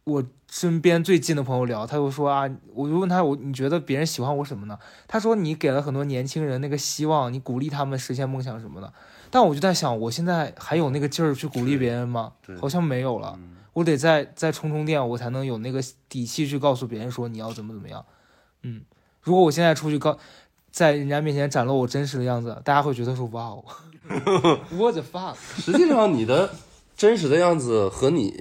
[0.04, 0.21] 我
[0.52, 4.78] 身边最近的朋友聊，他就说啊，我就问他，我你觉得别人喜欢我什么呢？
[5.08, 8.93] 他说你给了很多年轻人那个希望，你鼓励他们实现梦想什么的。
[9.32, 12.34] 但我就在想，我现在还有那个劲儿去鼓励别人吗？
[12.60, 13.36] 好像没有了。
[13.38, 18.06] 嗯我得再再充充电，我才能有那个底气去告诉别人说你要怎么怎么样。
[18.62, 18.82] 嗯，
[19.24, 20.18] 如果我现在出去告，
[20.72, 23.64] 在人家面前展露我真实的样子，大家会觉得说哇哦，
[24.78, 25.36] what the fuck？
[25.58, 26.50] 实际上你的
[26.96, 28.32] 真实的样子和你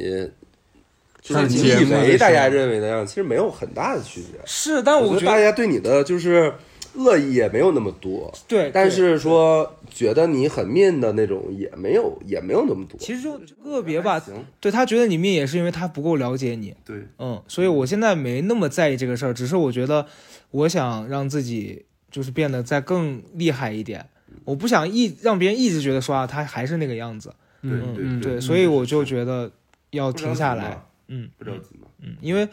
[1.21, 4.40] 就是你以为大家认为的样子，其实没有很大的区别。
[4.45, 6.53] 是，但我觉得大我觉得家对你的就是
[6.95, 12.99] 恶意也没有那么多，对，但是说觉得你很面的那种也没有也没有那么多。
[12.99, 20.05] 其实就个别吧，行，对他觉得你面也是因为他不够了解你，对，嗯，所以我现在没那么在意这个事儿，只是我觉得
[20.52, 24.08] 我想让自己就是变得再更厉害一点，
[24.44, 29.50] 我不想一让别人一直觉得说啊他还是那个样子，对嗯对所以我就觉得
[29.90, 31.88] 要停下来，，嗯不着急嘛。
[32.00, 32.48] 嗯，因为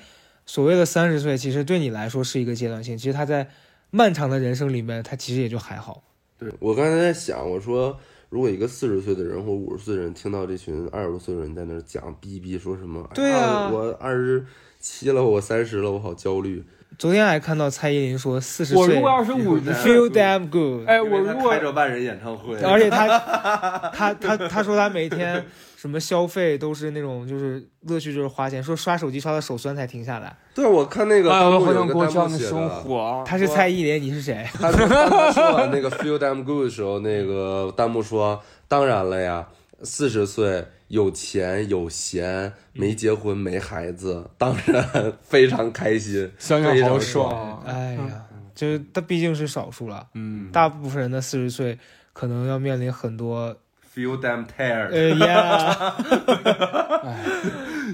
[0.46, 3.50] 所谓的三十岁，其实对你来说是一个阶段性，其实他在
[3.92, 6.04] 漫长的人生里面，他其实也就还好，
[6.38, 14.46] 对我刚才在想，我说如果一个四十岁的人或五十岁的人听到这群二十多岁的人在那儿讲逼逼说什么，对啊我二十
[14.80, 16.64] 七了，我三十了，我好焦虑。
[16.98, 23.08] 昨天还看到蔡依林说四十岁我如果二十五 feel damn good，哎，我如果着万人演唱会而且他
[23.94, 25.46] 他他他说他每天
[25.78, 30.36] 什么消费都是那种就是乐趣就是花钱，说刷手机刷到手酸才停下来。
[30.54, 32.50] 对，我看那个哎，弹我好想幕有个弹过这样的幕写的。
[32.50, 32.98] 生活。
[32.98, 34.46] 啊他是蔡依林，你是谁？
[34.54, 39.48] 他他说完那个 feel damn good 的时候，那个弹幕说：“当然了呀，
[39.84, 47.64] 四十岁有钱有闲，没结婚没孩子，当然非常开心，想想好非常爽。
[47.66, 51.80] 哎呀，就是他毕竟是少数了，嗯，大部分人的四十岁
[52.12, 53.56] 可能要面临很多
[53.96, 54.90] feel damn tired。
[54.92, 55.96] 哎呀，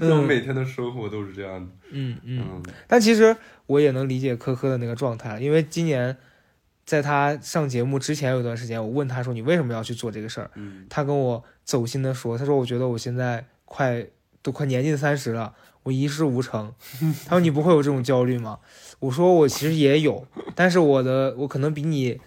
[0.00, 1.70] 我每天的生活都是这样的。
[1.90, 2.42] 嗯嗯。
[2.50, 6.16] 嗯，但其实我也能理解科科的那个状态，因为今年
[6.86, 14.06] 在他上节目之前有一段时间，我问他说你为什么要去做这个事儿，嗯他跟我走心的说，他说我觉得我现在快
[14.40, 15.52] 都快年近三十了，
[15.82, 16.72] 我一事无成。
[17.26, 18.60] 他说你不会有这种焦虑吗？
[19.00, 22.20] 我说我其实也有，但是我的我可能比你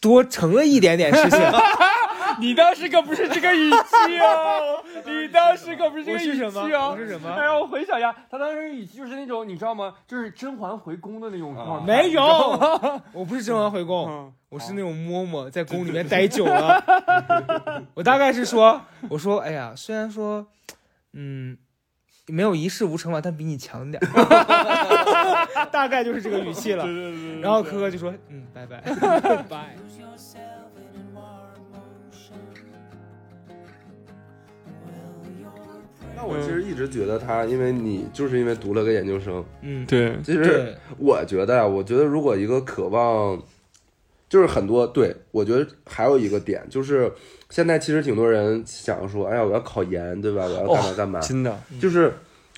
[0.00, 1.38] 多成了一点点事情。
[2.40, 6.42] 你当时可不是这个语气哦， 你当时可不是这个语气？
[6.74, 6.96] 哦我。
[6.96, 7.28] 是什么？
[7.30, 9.94] 哎呀，我回想一下，他当时语气就是那种，你知道吗？
[10.08, 11.86] 就是甄嬛回宫的那种状态。
[11.86, 12.22] 没有，
[13.12, 14.06] 我不是甄嬛回宫。
[14.08, 16.82] 嗯，我是那种嬷嬷，在宫里面待久了。
[17.94, 20.46] 我大概是说，我说，哎呀，虽然说，
[21.12, 21.56] 嗯，
[22.26, 25.66] 没有一事无成吧，但比你强点儿。
[25.70, 26.86] 大概就是这个语气了。
[27.40, 28.80] 然后科科就说，嗯，拜拜，
[29.48, 29.76] 拜。
[36.20, 43.42] 那我其实一直觉得他，因为你就是因为读了个研究生，嗯，对，其实，我觉得啊，我觉得如果一个渴望，
[44.28, 47.10] 就是很多对我觉得还有一个点就是，
[47.48, 50.44] 现在其实挺多人想说，哎呀，我要考研，对吧？
[50.44, 52.12] 我要干嘛干嘛，真的，就是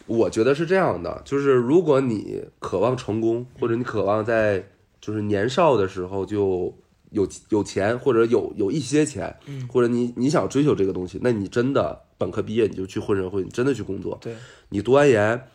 [0.06, 4.64] 我觉得是这样的，就是如果你渴望成功，或者你渴望在
[5.00, 6.74] 就是年少的时候就
[7.10, 9.68] 有有钱，或者有有一些钱，嗯。
[9.68, 14.16] 或者你你想追求这个东西，那你真的本科毕业你就去混社会，你真的去工作。
[14.20, 14.36] 对，
[14.68, 15.48] 你读完研，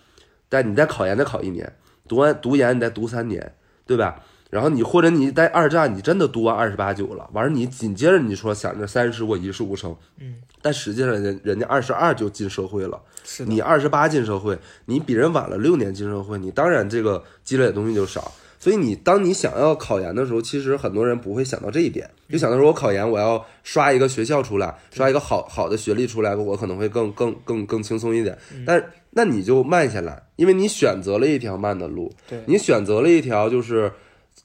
[0.50, 1.72] 但你再考研再考一年，
[2.08, 4.22] 读完读研你再读三年，对吧？
[4.50, 13.02] 然后你或者你在二战你真的读完二十八九了，完了你紧接着你说想着三十我一事无成，嗯，但实际上人人家二十二就进社会了。
[13.24, 18.32] 是，你二十八进社会，你比人晚了六年进社会，你当然这个积累的东西就少。
[18.60, 28.38] 所以你当你想要考研的时候，其实很多人不会想到这一点，就想到说我考研我要刷一个学校出来，刷一个好好的学历出来，我可能会更更更更轻松一点。
[28.66, 32.12] 但那你就慢下来，因为你选择了一条慢的路，
[32.46, 33.92] 你选择了一条就是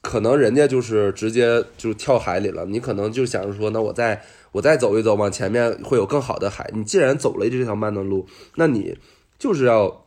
[0.01, 4.21] 可能人家就是直接就跳海里了，你可能就想着说，那我再
[4.51, 6.69] 我再走一走，往前面会有更好的海。
[6.73, 8.97] 你既然走了这条慢的路，那你
[9.39, 10.02] 就是要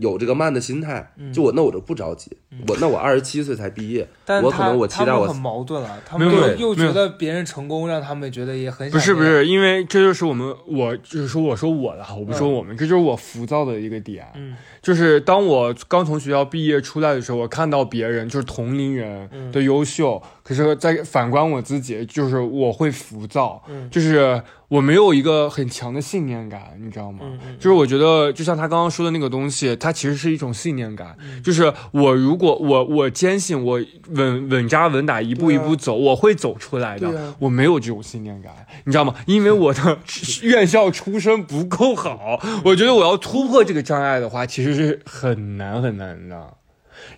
[0.00, 1.12] 有这个慢的心态。
[1.32, 2.30] 就我那我就不着急，
[2.68, 14.26] 我那我二十七岁才毕业，但我可能我期待我他们很矛盾了，他们又又觉得别人成功，让他们觉得也很不是，不是，因为这就是我们，我就是说我说我的哈，我不说我们，这就是我浮躁的一个点。
[14.34, 14.56] 嗯。
[14.82, 19.50] 就是当我刚从学校毕业出来的时候，我看到别人就是同龄人嗯。
[19.50, 27.18] 的优秀，可是在反观我自己，就是我会浮躁，嗯就是我没有一个很强的信念感，你知道吗？
[27.58, 31.16] 就是我觉得，就像他刚刚说的那个东西，它其实是一种信念感。
[31.20, 33.80] 嗯就是我如果我我坚信我
[34.10, 37.34] 稳稳扎稳打，一步一步走，我会走出来的。
[37.40, 38.52] 我没有这种信念感，
[38.84, 39.16] 你知道吗？
[39.26, 39.98] 因为我的
[40.44, 46.54] 院校出身不够好，我觉得我要突破这个障碍的话，其实是很难很难的。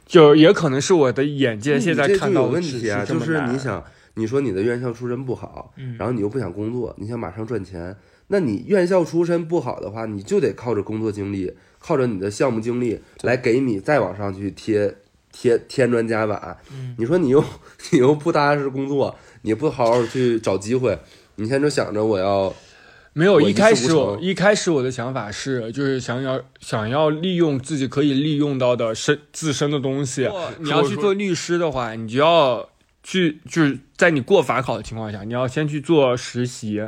[0.07, 3.83] 就也可能是我的眼界现在看到问题啊，就是你想，
[4.15, 7.97] 你说你的院校出身不好，嗯然后你又不想工作，你想马上赚钱，
[8.29, 14.97] 那你院校出身不好的话，你就得靠着工作经历，靠着你的项目经历来给你再往上去贴
[15.33, 16.57] 贴添砖加瓦。
[16.73, 17.45] 嗯你说你又
[17.93, 20.99] 你又不踏实工作，你不好好去找机会，
[21.37, 22.53] 你现在就想着我要
[23.19, 30.31] 没有，一一开始我一开始我的想法是，就是想要想要利用自己可以利用到的身自身的东西。
[30.61, 32.69] 你要去做律师的话，你就要
[33.03, 36.81] 去就是在你过法考的情况下，你要先去做实习，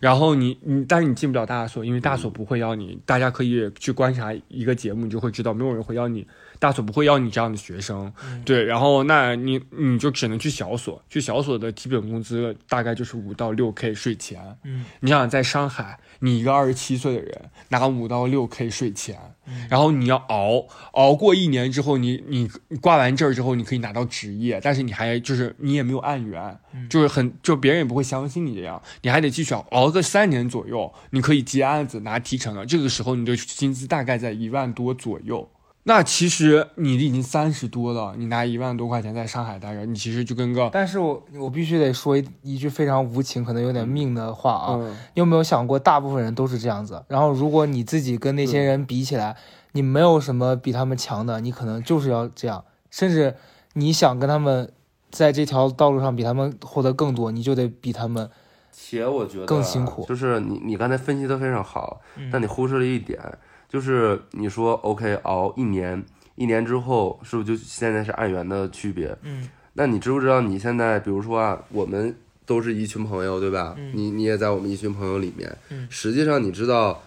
[0.00, 2.98] 然后你你但是你进不了大所，因为大所不会要你。
[3.04, 6.26] 大家可以去观察一个节目，你就会知道，没有人会要你。
[6.58, 8.12] 大所不会要你这样的学生，
[8.44, 19.18] 对，然后那你你就只能去小所，去小所的基本工资大概就是五到六 K 税前，嗯，你想想，在上海，你一个二十七岁的人拿五到六 K 税钱，
[19.68, 35.48] 然后你要熬熬过一年之后，你你你挂完证之后，你可以拿到职业，但是你还就是你也没有案源，就是很就别人也不会相信你这样，你还得继续熬熬个三年左右，你可以接案子拿提成了，这个时候你的薪资大概在一万多左右。
[35.86, 44.74] 那其实你已经三十多了，你拿一万多块钱在上海待着，你其实就跟个但是我我必须得说一一句非常无情，可能有点命的话啊。
[44.76, 47.04] 嗯你有没有想过，大部分人都是这样子？
[47.06, 49.36] 然后，如果你自己跟那些人比起来，
[49.72, 52.64] 你没有什么比他们强的，你可能就是要这样。
[52.90, 53.36] 甚至
[53.74, 54.72] 你想跟他们
[55.10, 58.30] 在这条道路上比他们获得更多，你就得比他们。
[58.72, 63.20] 且我觉得更辛苦就是你你刚才分析的非常好，嗯但你忽视了一点，
[63.74, 66.00] 就是你说 OK 熬一年，
[66.36, 69.16] 一年之后是不是就现在是按元的区别？
[69.22, 72.14] 嗯那你知不知道你现在，比如说啊，我们
[72.46, 73.74] 都是一群朋友，对吧？
[73.76, 77.02] 嗯你你也在我们一群朋友里面，嗯实际上你知道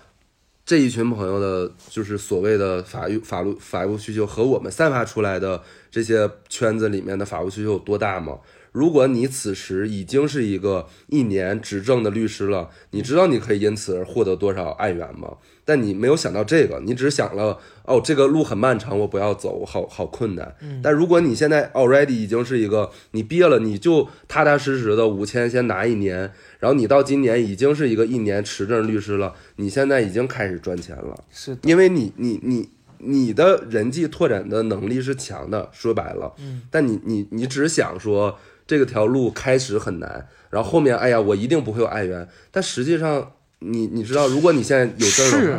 [0.66, 8.40] 这一群朋友的，就是所谓的法律法律法务需求和我们散发出来的这些圈子里面的法务需求有多大吗？
[8.74, 15.38] 如果你此时已经是一个一年执政的律师了，你知道你可以因此而获得多少案源吗？
[15.68, 20.56] 但你没有想到这个，你只想了哦，这个路很漫长，我不要走，好好困难。
[20.82, 31.22] 但如果你现在 already 已经是一个你毕业了，你就踏踏实实的五千先拿一年，然后你到今年已经是一个一年持证律师了，你现在已经开始赚钱了。
[31.30, 45.58] 是的，因为你你你你的人际拓展的能力是强的，说白了，嗯，但你你你只想说这个条路开始很难，然后后面哎呀我一定不会有爱媛，但实际上你你知道，如果你现在有证是。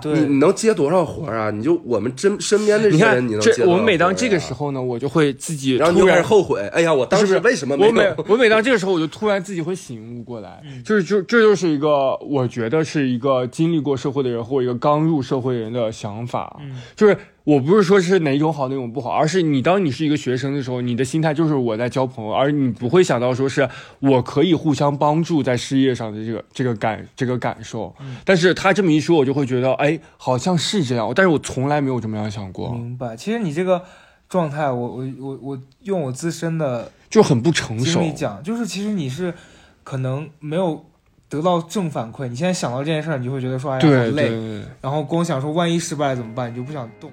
[0.00, 1.50] 对你你能接多少活啊？
[1.50, 8.14] 你就我们真身边这你看些人，你能接这，多少我每当这个时，候呢，我就会自己然后你就开突然始后悔，哎呀，我当时为什么没我每？
[8.28, 23.68] 我每当这个时候，我就突然自己会醒悟过来，嗯就是就这就是一个我觉得是一个经历过社会的人或一个刚入社会人的想法，嗯就是我不是说是哪一种好哪种不好，而是你当你是一个学生的时候，你的心态就是我在交朋友，而你不会想到说是
[24.00, 27.94] 我可以互相帮助在事业上的这个这个感这个感受。
[28.24, 33.14] 但是他这么一说，我就会觉得哎，好像是这样，但是我从来没有这么样想过，明白。
[33.14, 33.82] 其实你这个
[34.26, 38.08] 状态，我我我我用我自身的就很不成熟经。
[38.08, 39.34] 历讲，就是其实你是
[39.82, 40.82] 可能没有
[41.28, 47.10] 得到正反馈，你现在想到这件事儿，你就会觉得说哎呀好累，对，然后光想说万一失败了怎么办，你就不想动。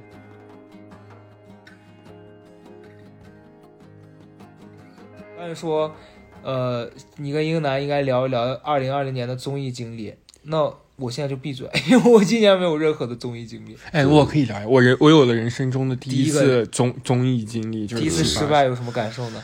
[5.42, 5.92] 刚才说，
[6.44, 10.14] 呃，你跟英男应该聊一聊二零二零年的综艺经历。
[10.44, 13.76] 那我现在就闭嘴， 因为我今年没有任何的综艺经历。
[13.92, 19.44] 哎，我可以聊，我人我有了人生中的第一次综综艺经历，就是第一次失败有什么感受呢？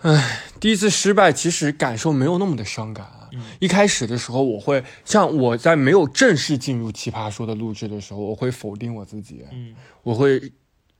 [0.58, 3.28] 第一次失败，其实感受没有那么的伤感啊。
[3.34, 10.52] 嗯一开始的时候，我会像我在没有正式进入《奇葩说》的录制的时候，我会否定我自己，嗯我会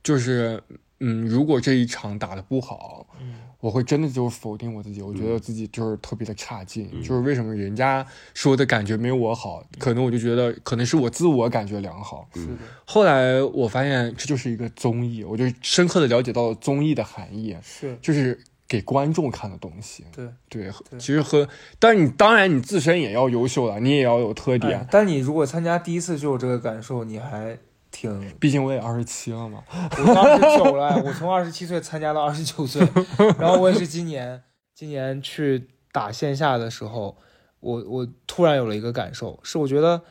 [0.02, 0.62] 就是
[1.02, 12.28] 嗯，如果这一场打得不好，嗯我会真的就是否定我自己，我觉得自己就是特别的差劲，嗯就是为什么人家说的感觉没有我好，可能我就觉得可能是我自我感觉良好。
[12.34, 12.52] 是的，
[12.84, 18.36] 后来我发现这就是一个综艺，我就深刻的了解到了综艺的含义，是，就是
[18.66, 20.04] 给观众看的东西。
[20.10, 20.26] 对。
[20.48, 24.80] 对，对其实和，但是你当然你自身也要优秀了，你也要有特点。
[24.80, 27.56] 哎但你如果参加第一次就有这个感受，你还
[28.02, 29.62] 挺 毕竟我也二十七了嘛。
[29.70, 32.86] 我二十九了，我从二十七岁参加到二十九岁，
[33.38, 34.42] 然后我也是今年
[34.74, 37.16] 今年去打线下的时候，
[37.60, 40.02] 我我突然有了一个感受，是我觉得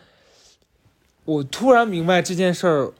[1.26, 2.94] 我突然明白这件事儿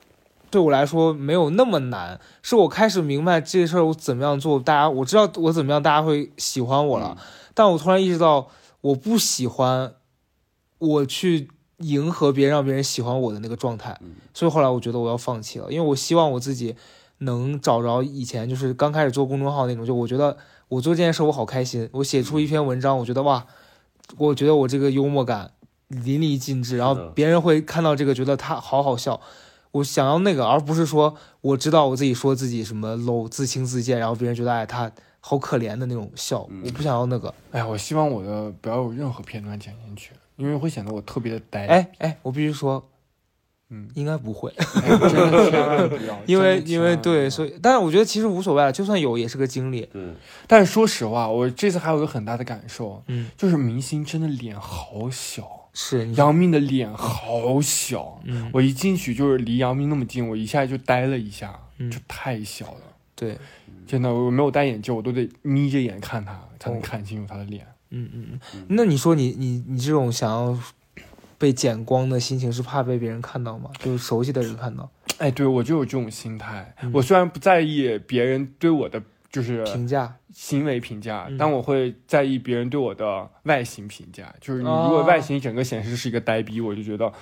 [0.50, 7.18] 对我来说没有那么难，是我开始明白这事儿我怎么样做，大家我知道我怎么样大家会喜欢我了，
[7.54, 8.50] 但我突然意识到
[8.82, 9.94] 我不喜欢
[10.80, 11.48] 我去
[11.82, 14.00] 迎合别人，让别人喜欢我的那个状态。
[14.34, 16.76] 所以后来我觉得我要放弃了，因为我希望我自己
[17.20, 20.38] 能找着以前就是刚开始做公众号那种，就我觉得
[20.70, 23.46] 我做这件事我好开心，我写出一篇文章，我觉得哇，
[24.18, 25.52] 我觉得我这个幽默感
[25.88, 29.20] 淋漓尽致，然后别人会看到这个觉得他好好笑。
[29.72, 34.92] 我想要那个，而不是说我知道我自己说自己什么 low 自轻自贱，然后别人觉得哎他
[35.22, 37.34] 好可怜的那种笑，我不想要那个。
[37.52, 40.12] 哎呀，我希望我的不要有任何片段剪进去。
[40.38, 41.68] 因为会显得我特别的呆。
[41.68, 42.84] 哎哎，我必须说，
[43.70, 49.88] 嗯，应该不会，哎真的千万不要， 因为因为对，所以，但是我觉得其实无所谓了，就算有也是个经历。
[49.94, 50.16] 嗯，
[50.48, 62.82] 但是说实话，我这次还有一个很大的感受，嗯，就是明星真的脸好小，是杨幂的脸好小，嗯我一进去就是离杨幂那么近，我一下就呆了一下，嗯就太小了。
[63.22, 63.38] 对，
[63.86, 67.64] 真的，我没有戴眼镜，我都得眯着眼看他，才能哦看清楚他的脸。
[67.92, 68.66] 嗯嗯嗯。
[68.70, 70.58] 那你说你你你这种想要
[71.38, 73.70] 被剪光的心情是怕被别人看到吗？
[73.78, 76.74] 就是熟悉的人看到哎，对我就有这种心态。
[76.82, 79.00] 嗯我虽然不在意别人对我的
[79.32, 84.34] 就是评价，行为评价，嗯但我会在意别人对我的外形评价。
[84.42, 87.14] 就是你哦如果外形整个显示是一个呆逼，我就觉得，哎，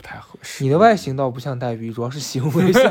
[0.00, 0.64] 不太合适。
[0.64, 2.90] 你的外形倒不像黛玉，主要是行为像。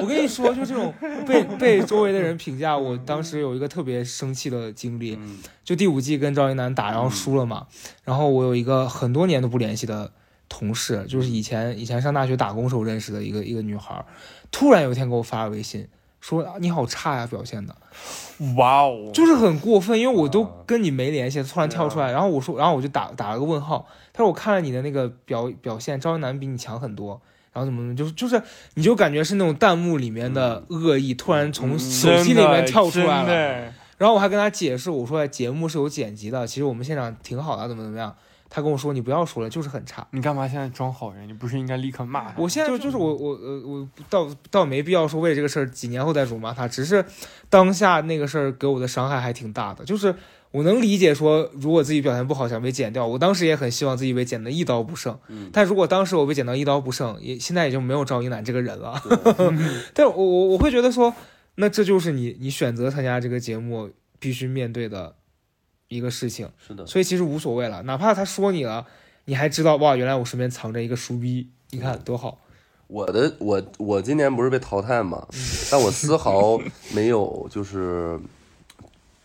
[0.00, 0.94] 我跟你说，就这种
[1.26, 7.66] 被被周围的人评价，我当时有一个特别生气的经历，嗯就第五季跟赵一楠打，然后输了嘛，
[8.04, 10.12] 然后我有一个很多年都不联系的
[10.48, 14.02] 同事，就是以前以前上大学打工时候认识的一个一个女孩，
[14.50, 15.86] 突然有一天给我发了微信。
[16.20, 17.74] 说啊你好差呀，表现的
[18.56, 23.86] 哇哦，就是很过分，因为我都啊跟你没联系，突然跳出来，然后我说，然后我就打打了个问号。
[24.12, 27.20] 他说我看了你的那个表表现，赵一楠比你强很多，
[27.52, 28.42] 然后怎么怎么，就是就是
[28.74, 33.72] 你就感觉是那种弹幕里面的恶意突然从手机里面跳出来了。
[33.96, 38.14] 然后我还跟他解释，我说节目是有剪辑的，其实我们现场挺好的，怎么怎么样。
[38.50, 40.06] 他跟我说你不要说了，就是很差。
[40.12, 41.28] 你干嘛现在装好人？
[41.28, 42.34] 你不是应该立刻骂他？
[42.38, 47.04] 我现在就就是我我呃我倒倒没必要说为这个事儿几年后再辱骂他，只是
[47.50, 49.84] 当下那个事儿给我的伤害还挺大的。
[49.84, 50.14] 就是
[50.50, 55.18] 我能理解说，如果自己表现不好想被剪掉，我当时也很希望自己被剪得一刀不剩。
[55.28, 58.98] 嗯但如果当时我被剪到一刀不剩，也现在也就没有赵一楠这个人了。
[59.04, 59.58] 对
[59.92, 61.14] 但我我我会觉得说，
[61.56, 65.16] 那这就是你你选择参加这个节目必须面对的
[65.88, 66.48] 一个事情。
[66.66, 68.86] 是的，所以其实无所谓了，哪怕他说你了，
[69.24, 72.38] 你还知道哇，原来我身边藏着一个书逼，你看多好。
[72.86, 75.38] 我的我我今年不是被淘汰嘛，嗯
[75.70, 76.58] 但我丝毫
[76.94, 78.18] 没有就是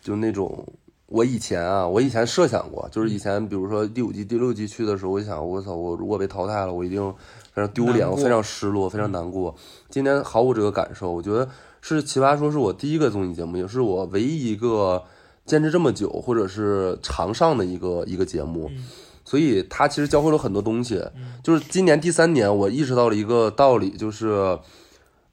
[0.01, 0.67] 就那种
[1.05, 7.13] 我以前啊，我以前设想过，就是以前比如说第五季、第六季去的时候，我就想我操，我如果被淘汰了，我一定
[7.53, 9.55] 非常丢脸，我非常失落，非常难过。
[9.89, 11.47] 今年毫无这个感受，我觉得
[11.79, 15.01] 是奇葩说是我第一个综艺节目，也是我唯一一个
[15.45, 18.69] 坚持这么久或者是常上的一个一个节目。
[18.71, 18.83] 嗯
[19.25, 21.01] 所以他其实教会了很多东西，
[21.41, 24.59] 就是今年第三年，我意识到了一个道理，就是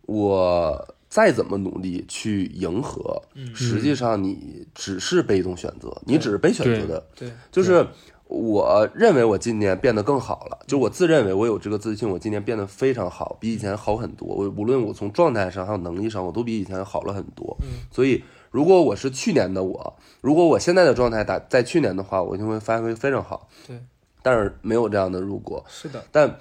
[0.02, 7.04] 我再怎么努力去迎合，嗯实际上你只是被动选择，你只是被选择的。
[7.16, 7.84] 对，就是
[8.28, 14.28] 我认为我今年变得更好了，就我自认为我有这个自信，我今年变得非常好，比以前好很多。
[14.28, 17.56] 我无论我从状态上还有能力上，我都比以前好了很多。
[17.90, 23.48] 所以如果我是去年的我，如果我现在的状态打在去年的话，我就会发挥非常好。
[23.66, 23.80] 对，
[24.22, 25.64] 但是没有这样的如果。
[25.68, 26.36] 是的，但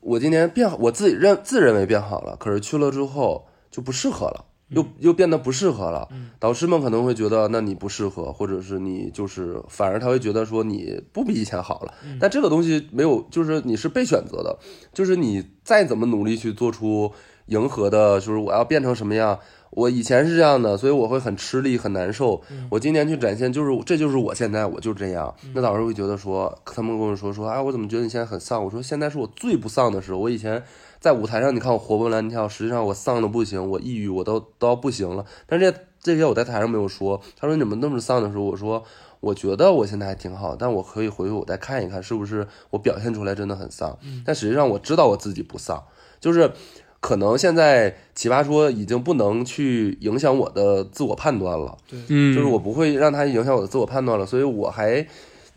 [0.00, 6.08] 我今年变好，我自己认自认为变好了，可是去了之后就不适合了，又又变得不适合了。
[6.38, 11.92] 导师们可能会觉得，那你不适合，或者是你就是反而他会觉得说你不比以前好了。
[12.18, 14.58] 但这个东西没有，就是你是被选择的，
[14.94, 17.12] 就是你再怎么努力去做出
[17.46, 19.38] 迎合的，就是我要变成什么样。
[19.70, 22.40] 我以前是这样的，所以我会很吃力，很难受。
[22.70, 25.34] 我今年去展现，就是这就是我现在，我就这样。
[25.54, 28.64] 那老师会觉得说，他们跟我说说，啊，我怎么觉得你现在很丧？
[28.64, 30.18] 我说现在是我最不丧的时候。
[30.18, 30.62] 我以前
[30.98, 35.24] 在舞台上，你看我活蹦乱跳，实际上我丧的不行，我抑郁，我都都要不行了。
[35.46, 37.20] 但是这这些我在台上没有说。
[37.38, 38.82] 他说你怎么那么丧的时候，我说
[39.20, 43.98] 我觉得我现在还挺好，但我可以回去我再看一看，是不是我表现出来真的很丧。
[44.24, 45.84] 但实际上我知道我自己不丧，
[46.18, 46.52] 就是。
[47.00, 51.78] 可能现在奇葩说已经不能去影响我的自我判断了，
[52.08, 55.06] 嗯，就是我不会让它影响我的自我判断了，所以我还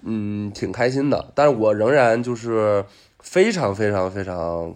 [0.03, 1.31] 嗯挺开心的。
[1.33, 2.85] 但是我仍然就是
[3.19, 4.75] 非常非常非常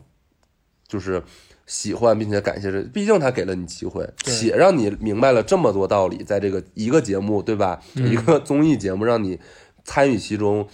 [0.88, 1.22] 就是
[1.68, 7.80] 喜欢并且感谢这，毕竟他给了你机会，且让你明白了这么多道理，在这个一个节目对吧？
[7.94, 9.40] 一个综艺节目让你
[9.84, 10.68] 参与其中，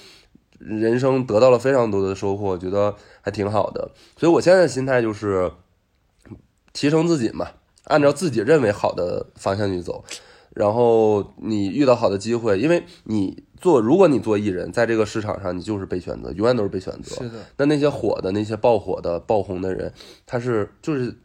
[0.58, 3.92] 人生得到了非常多的收获，我觉得还挺好的。
[4.16, 5.52] 所以我现在的心态就是
[6.74, 7.48] 提升自己嘛，
[7.86, 10.04] 按照自己认为好的方向去走。
[10.54, 17.16] 然后你遇到好的机会，因为你做，如果你做艺人，在这个市场上，你就是被选择，永远都是被选择。
[17.16, 19.94] 是的，那那些火的、那些爆火的、爆红的人，
[20.26, 21.18] 他是就是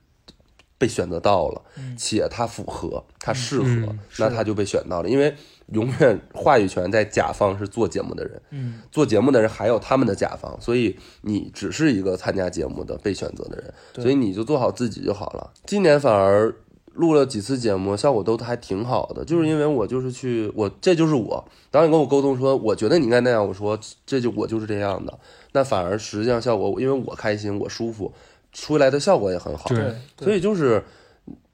[0.78, 1.60] 被选择到了，
[1.96, 5.08] 且他符合，他适合，嗯那他就被选到了。
[5.08, 5.34] 因为
[5.72, 14.02] 永远话语权在甲方是做节目的人，嗯，做节目的人还有他们的甲方，所以你只是一个参加节目的被选择的人，对。
[14.02, 15.50] 所以你就做好自己就好了。
[15.64, 16.54] 今年反而
[16.94, 25.18] 录了几次节目，效果都还挺好的，就是因为我就是去我这就是我，导演跟我沟通说，我觉得你应该那样，我说这就我就是这样的，
[25.52, 28.12] 那反而实际上效果，因为我开心我舒服，
[28.52, 29.68] 出来的效果也很好。
[29.68, 29.94] 对。
[30.22, 30.82] 所以就是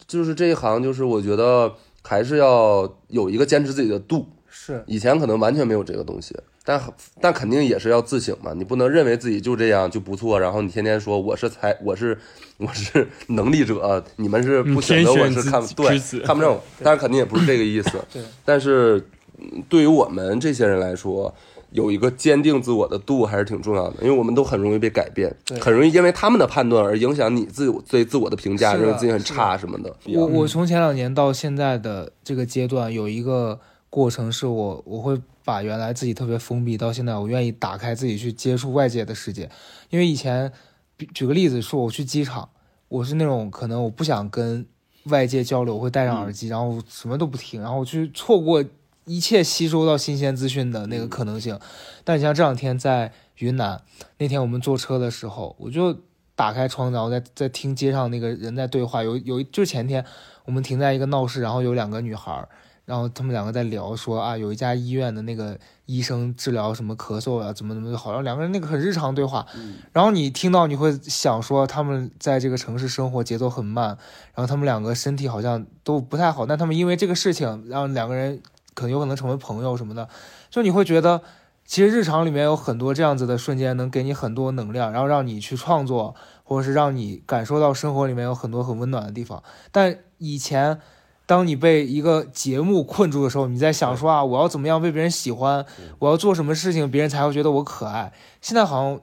[0.07, 1.73] 就是这一行，就是我觉得
[2.03, 4.27] 还是要有一个坚持自己的度。
[4.55, 6.81] 是以前可能完全没有这个东西，但
[7.23, 8.53] 但肯定也是要自省嘛。
[8.55, 12.17] 你不能认为自己就这样就不错，然后你天天说我是才我是
[12.59, 17.93] 我是能力者，你们是不选择我是看对看不上我，但是肯定也不是这个意思。
[18.13, 19.03] 对，但是
[19.39, 21.35] 嗯对于我们这些人来说，
[21.73, 29.95] 有一个坚定自我的度还是挺重要的，因为我们都很容易被改变对，很容易因为他们的判断而影响你自我对自我的评价，认为自己很差什么的。
[30.15, 33.59] 我我从前两年到现在的这个阶段，有一个
[33.89, 39.51] 过程是我我会把原来自己特别封闭，到现在我愿意打开自己去接触外界的世界。
[39.91, 40.53] 因为以前，
[40.97, 42.49] 比举个例子说，我去机场，
[42.89, 44.65] 我是那种可能我不想跟
[45.05, 48.63] 外界交流，我会戴上耳机，然后什么都不听，然后去错过
[49.05, 51.59] 一切吸收到新鲜资讯的那个可能性。
[52.05, 53.83] 但你像这两天在云南，
[54.19, 55.97] 那天我们坐车的时候，我就
[56.35, 59.03] 打开窗子，然后在在听街上那个人在对话。
[59.03, 60.05] 有有一就是前天
[60.45, 62.49] 我们停在一个闹市，然后有两个女孩儿，
[62.85, 69.47] 然后他们两个在聊说啊，有一家医院的那个医生治疗什么咳嗽啊，怎么怎么好像两个人那个很日常对话。
[69.93, 73.89] 然后你听到你会想说，他们在这个城市生活节奏很慢，
[74.35, 78.41] 然后他们两个身体好像都不太好，但他们因为这个事情让两个人
[78.75, 80.09] 可能有可能成为朋友什么的，
[80.51, 81.23] 就你会觉得。
[81.65, 89.43] 其实日常里面有很多这样子的瞬间，能给你很多能量，然后让你去创作，或者是让你感受到生活里面有很多很温暖的地方。
[89.71, 90.81] 但以前，
[91.25, 95.65] 当你被一个节目困住的时候，你在想说啊，我要怎么样被别人喜欢，
[96.01, 98.13] 我要做什么事情，别人才会觉得我可爱。
[98.41, 99.01] 现在好像，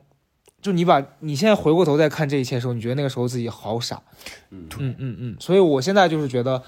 [0.62, 4.02] 就你把你现在回过头再看这一切的时候，你觉得那个时候自己好傻。
[4.50, 6.62] 嗯嗯嗯嗯，所以我现在就是觉得，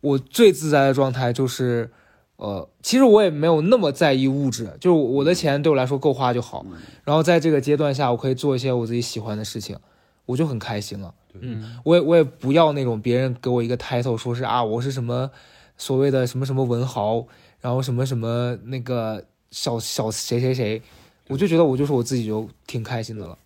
[0.00, 1.92] 我最自在的状态就是，
[2.38, 6.64] 呃，其实我也没有那么在意物质，就是我的钱对我来说够花就好。
[7.04, 9.76] 然后在这个阶段下，我可以做一些我自己喜欢的事情，
[10.24, 11.12] 我就很开心了。
[11.40, 15.28] 嗯，我也我也不要那种别人给我一个 title，说是啊我是什么
[15.76, 17.26] 所谓的什么什么文豪，
[17.60, 20.80] 然后什么什么那个小小谁谁谁，
[21.26, 23.36] 我就觉得我就是我自己就挺开心的了。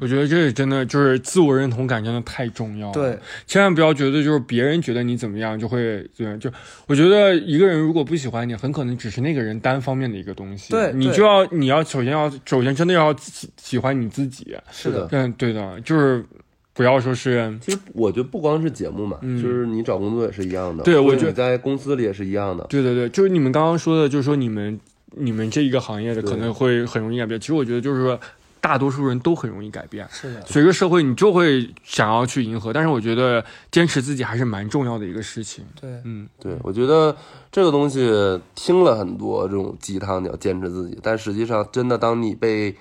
[0.00, 2.92] 我觉得这真的就是自我认同感真的太重要了。
[2.92, 6.40] 对，千万不要觉得就是别人觉得你怎么样就会怎么样。
[6.40, 6.50] 就
[6.86, 10.72] 我觉得一个人如果不喜欢你，很可能只是那个人单方面的一个东西。
[10.72, 14.56] 对对你就要你要首先要首先真的要喜喜欢你自己。
[14.70, 16.24] 是的，嗯，对的，就是
[16.72, 20.82] 不要说是其实我觉得不光是节目嘛，嗯就是你找工作也是一样的。
[20.82, 22.64] 对我觉得在公司里也是一样的。
[22.68, 24.78] 对对对，就是你们刚刚说的，就是说你们
[25.16, 27.38] 你们这一个行业的可能会很容易改变。
[27.38, 28.18] 其实我觉得就是说，
[28.64, 30.08] 大多数人都很容易改变。
[30.10, 35.62] 是的，随着社会，你就会想要去迎合，但是我觉得坚持自己还是蛮重要的一个事情。
[35.78, 37.14] 对，嗯，对，我觉得
[37.52, 42.74] 这个东西听了很多这种鸡汤，你要坚持自己，但实际上真的当你被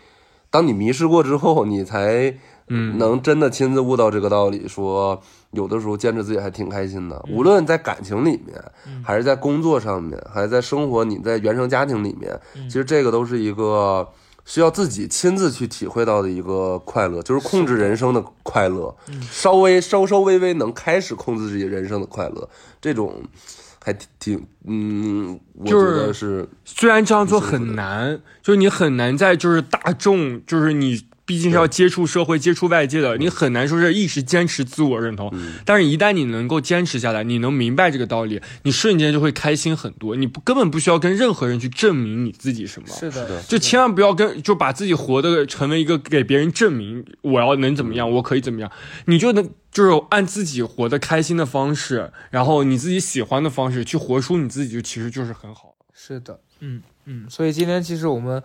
[0.49, 2.33] 当你迷失过之后，你才
[2.67, 2.97] 嗯。
[2.97, 5.21] 能真的亲自悟到这个道理，说
[5.51, 8.57] 有的时候坚持自己还挺开心的，无论在感情里面，
[9.03, 14.07] 还是在工作上面，还是在生活，你在原生家庭里面，其实这个都是一个。
[14.45, 18.95] 需要自己亲自去体会到的一个快乐，就是控制人生的快乐，
[19.29, 22.49] 稍微稍稍微微能开始控制自己人生的快乐，
[22.81, 23.23] 这种
[23.83, 35.29] 还挺挺嗯，我觉就是得是虽然这样做很难，就是你很难在就是大众，就是你毕竟是要接触社会、接触外界的，你很难说是一直坚持自我认同。
[35.33, 40.15] 嗯但是，一旦你能够坚持下来，你能明白这个道理，你瞬间就会开心很多。
[40.15, 42.87] 你不根本不需要跟任何人去证明你自己什么。
[42.89, 48.69] 是的，就千万不要跟就把自己活的成为一个给别人证明我要能怎么样，我可以怎么样，
[49.05, 55.73] 你就能就是按自己活得开心的方式，然后你自己喜欢的方式去活出你自己，就其实就是很好。
[55.93, 58.43] 是的，嗯嗯，所以今天其实我们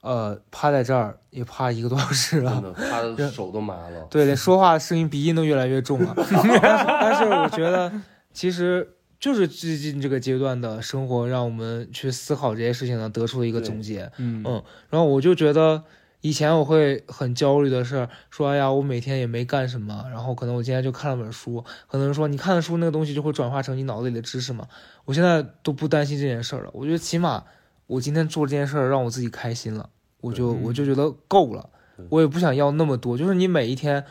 [0.00, 4.06] 呃趴在这儿也趴一个多小时了趴，的，手都麻了。
[4.10, 6.14] 对，连说话声音鼻音都越来越重了。
[6.16, 7.92] 但是我觉得，
[8.32, 14.10] 其实就是最近这个阶段的生活，让我们去思考这些事情呢，得出了一个总结。
[14.18, 15.82] 嗯嗯，然后我就觉得，
[16.20, 24.68] 以前我会很焦虑的是说，哎呀，我每天也没干什么，然后可能我今天就看了本书，可能说你看的书那个东西就会转化成你脑子里的知识嘛。
[25.04, 27.42] 我现在都不担心这件事儿了，我觉得起码
[27.88, 31.68] 我今天做这件事儿让我自己开心了，我就嗯我就觉得够了，
[32.08, 34.04] 我也不想要那么多，就是你每一天。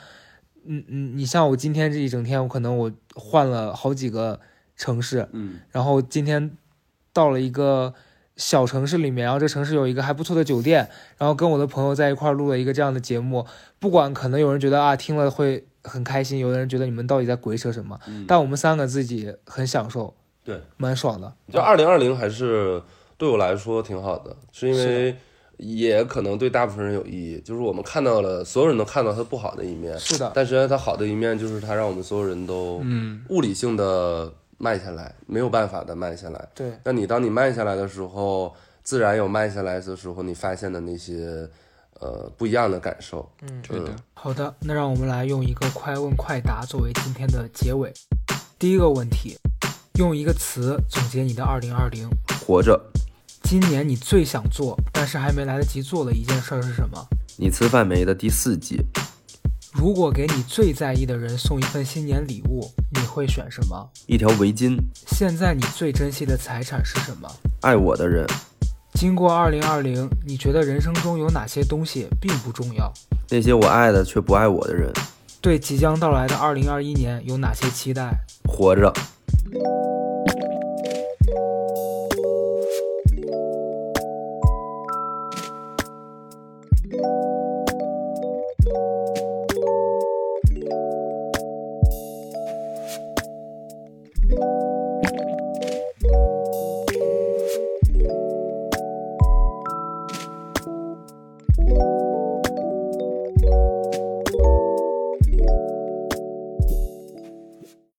[0.69, 4.37] 嗯嗯，你像我今天这一整天，我可能我换了好几个
[4.75, 6.57] 城市，嗯，然后今天
[7.13, 7.93] 到了一个
[8.35, 13.45] 小城市里面，然后这城市有一个还不错的酒店，然后跟我的朋友在一块儿录了一个这样的节目。
[13.79, 20.13] 不管可能有人觉得啊听了会很开心，有的人觉得你们到底在鬼扯什么，嗯但我们三个自己很享受，
[20.43, 21.33] 对，蛮爽的。
[21.49, 22.83] 就二零二零还是
[23.17, 25.15] 对我来说挺好的，是因为
[25.57, 36.47] 也可能对大部分人有意义，就是我们看到了，所有人都看到它不好的一面，是的，但实际上它好的一面就是它让我们所有人都嗯，物理性的慢下来，没有办法的慢下来。
[36.53, 38.53] 对，那你当你慢下来的时候，
[38.83, 41.49] 自然有慢下来的时候你发现的那些
[41.99, 43.27] 呃不一样的感受。
[43.41, 43.95] 嗯，对的。
[44.13, 47.91] 好的，那让我们来用一个快问快答作为今天的结尾。
[48.59, 49.35] 第一个问题，
[49.95, 52.07] 用一个词总结你的二零二零。
[52.45, 52.79] 活着，
[53.49, 57.07] 今年你最想做但是还没来得及做的一件事儿是什么？
[57.37, 58.81] 你吃饭没的第四季，
[59.71, 63.89] 如果给你最在意的人送一份新年礼物，你会选什么？
[64.05, 64.77] 一条围巾，
[65.15, 67.31] 现在你最珍惜的财产是什么？
[67.61, 68.27] 爱我的人，
[68.95, 72.91] 经过二零二零，你觉得人生中有哪些东西并不重要？
[73.29, 74.91] 那些我爱的却不爱我的人，
[75.39, 78.13] 对即将到来的二零二一年有哪些期待？
[78.43, 78.93] 活着，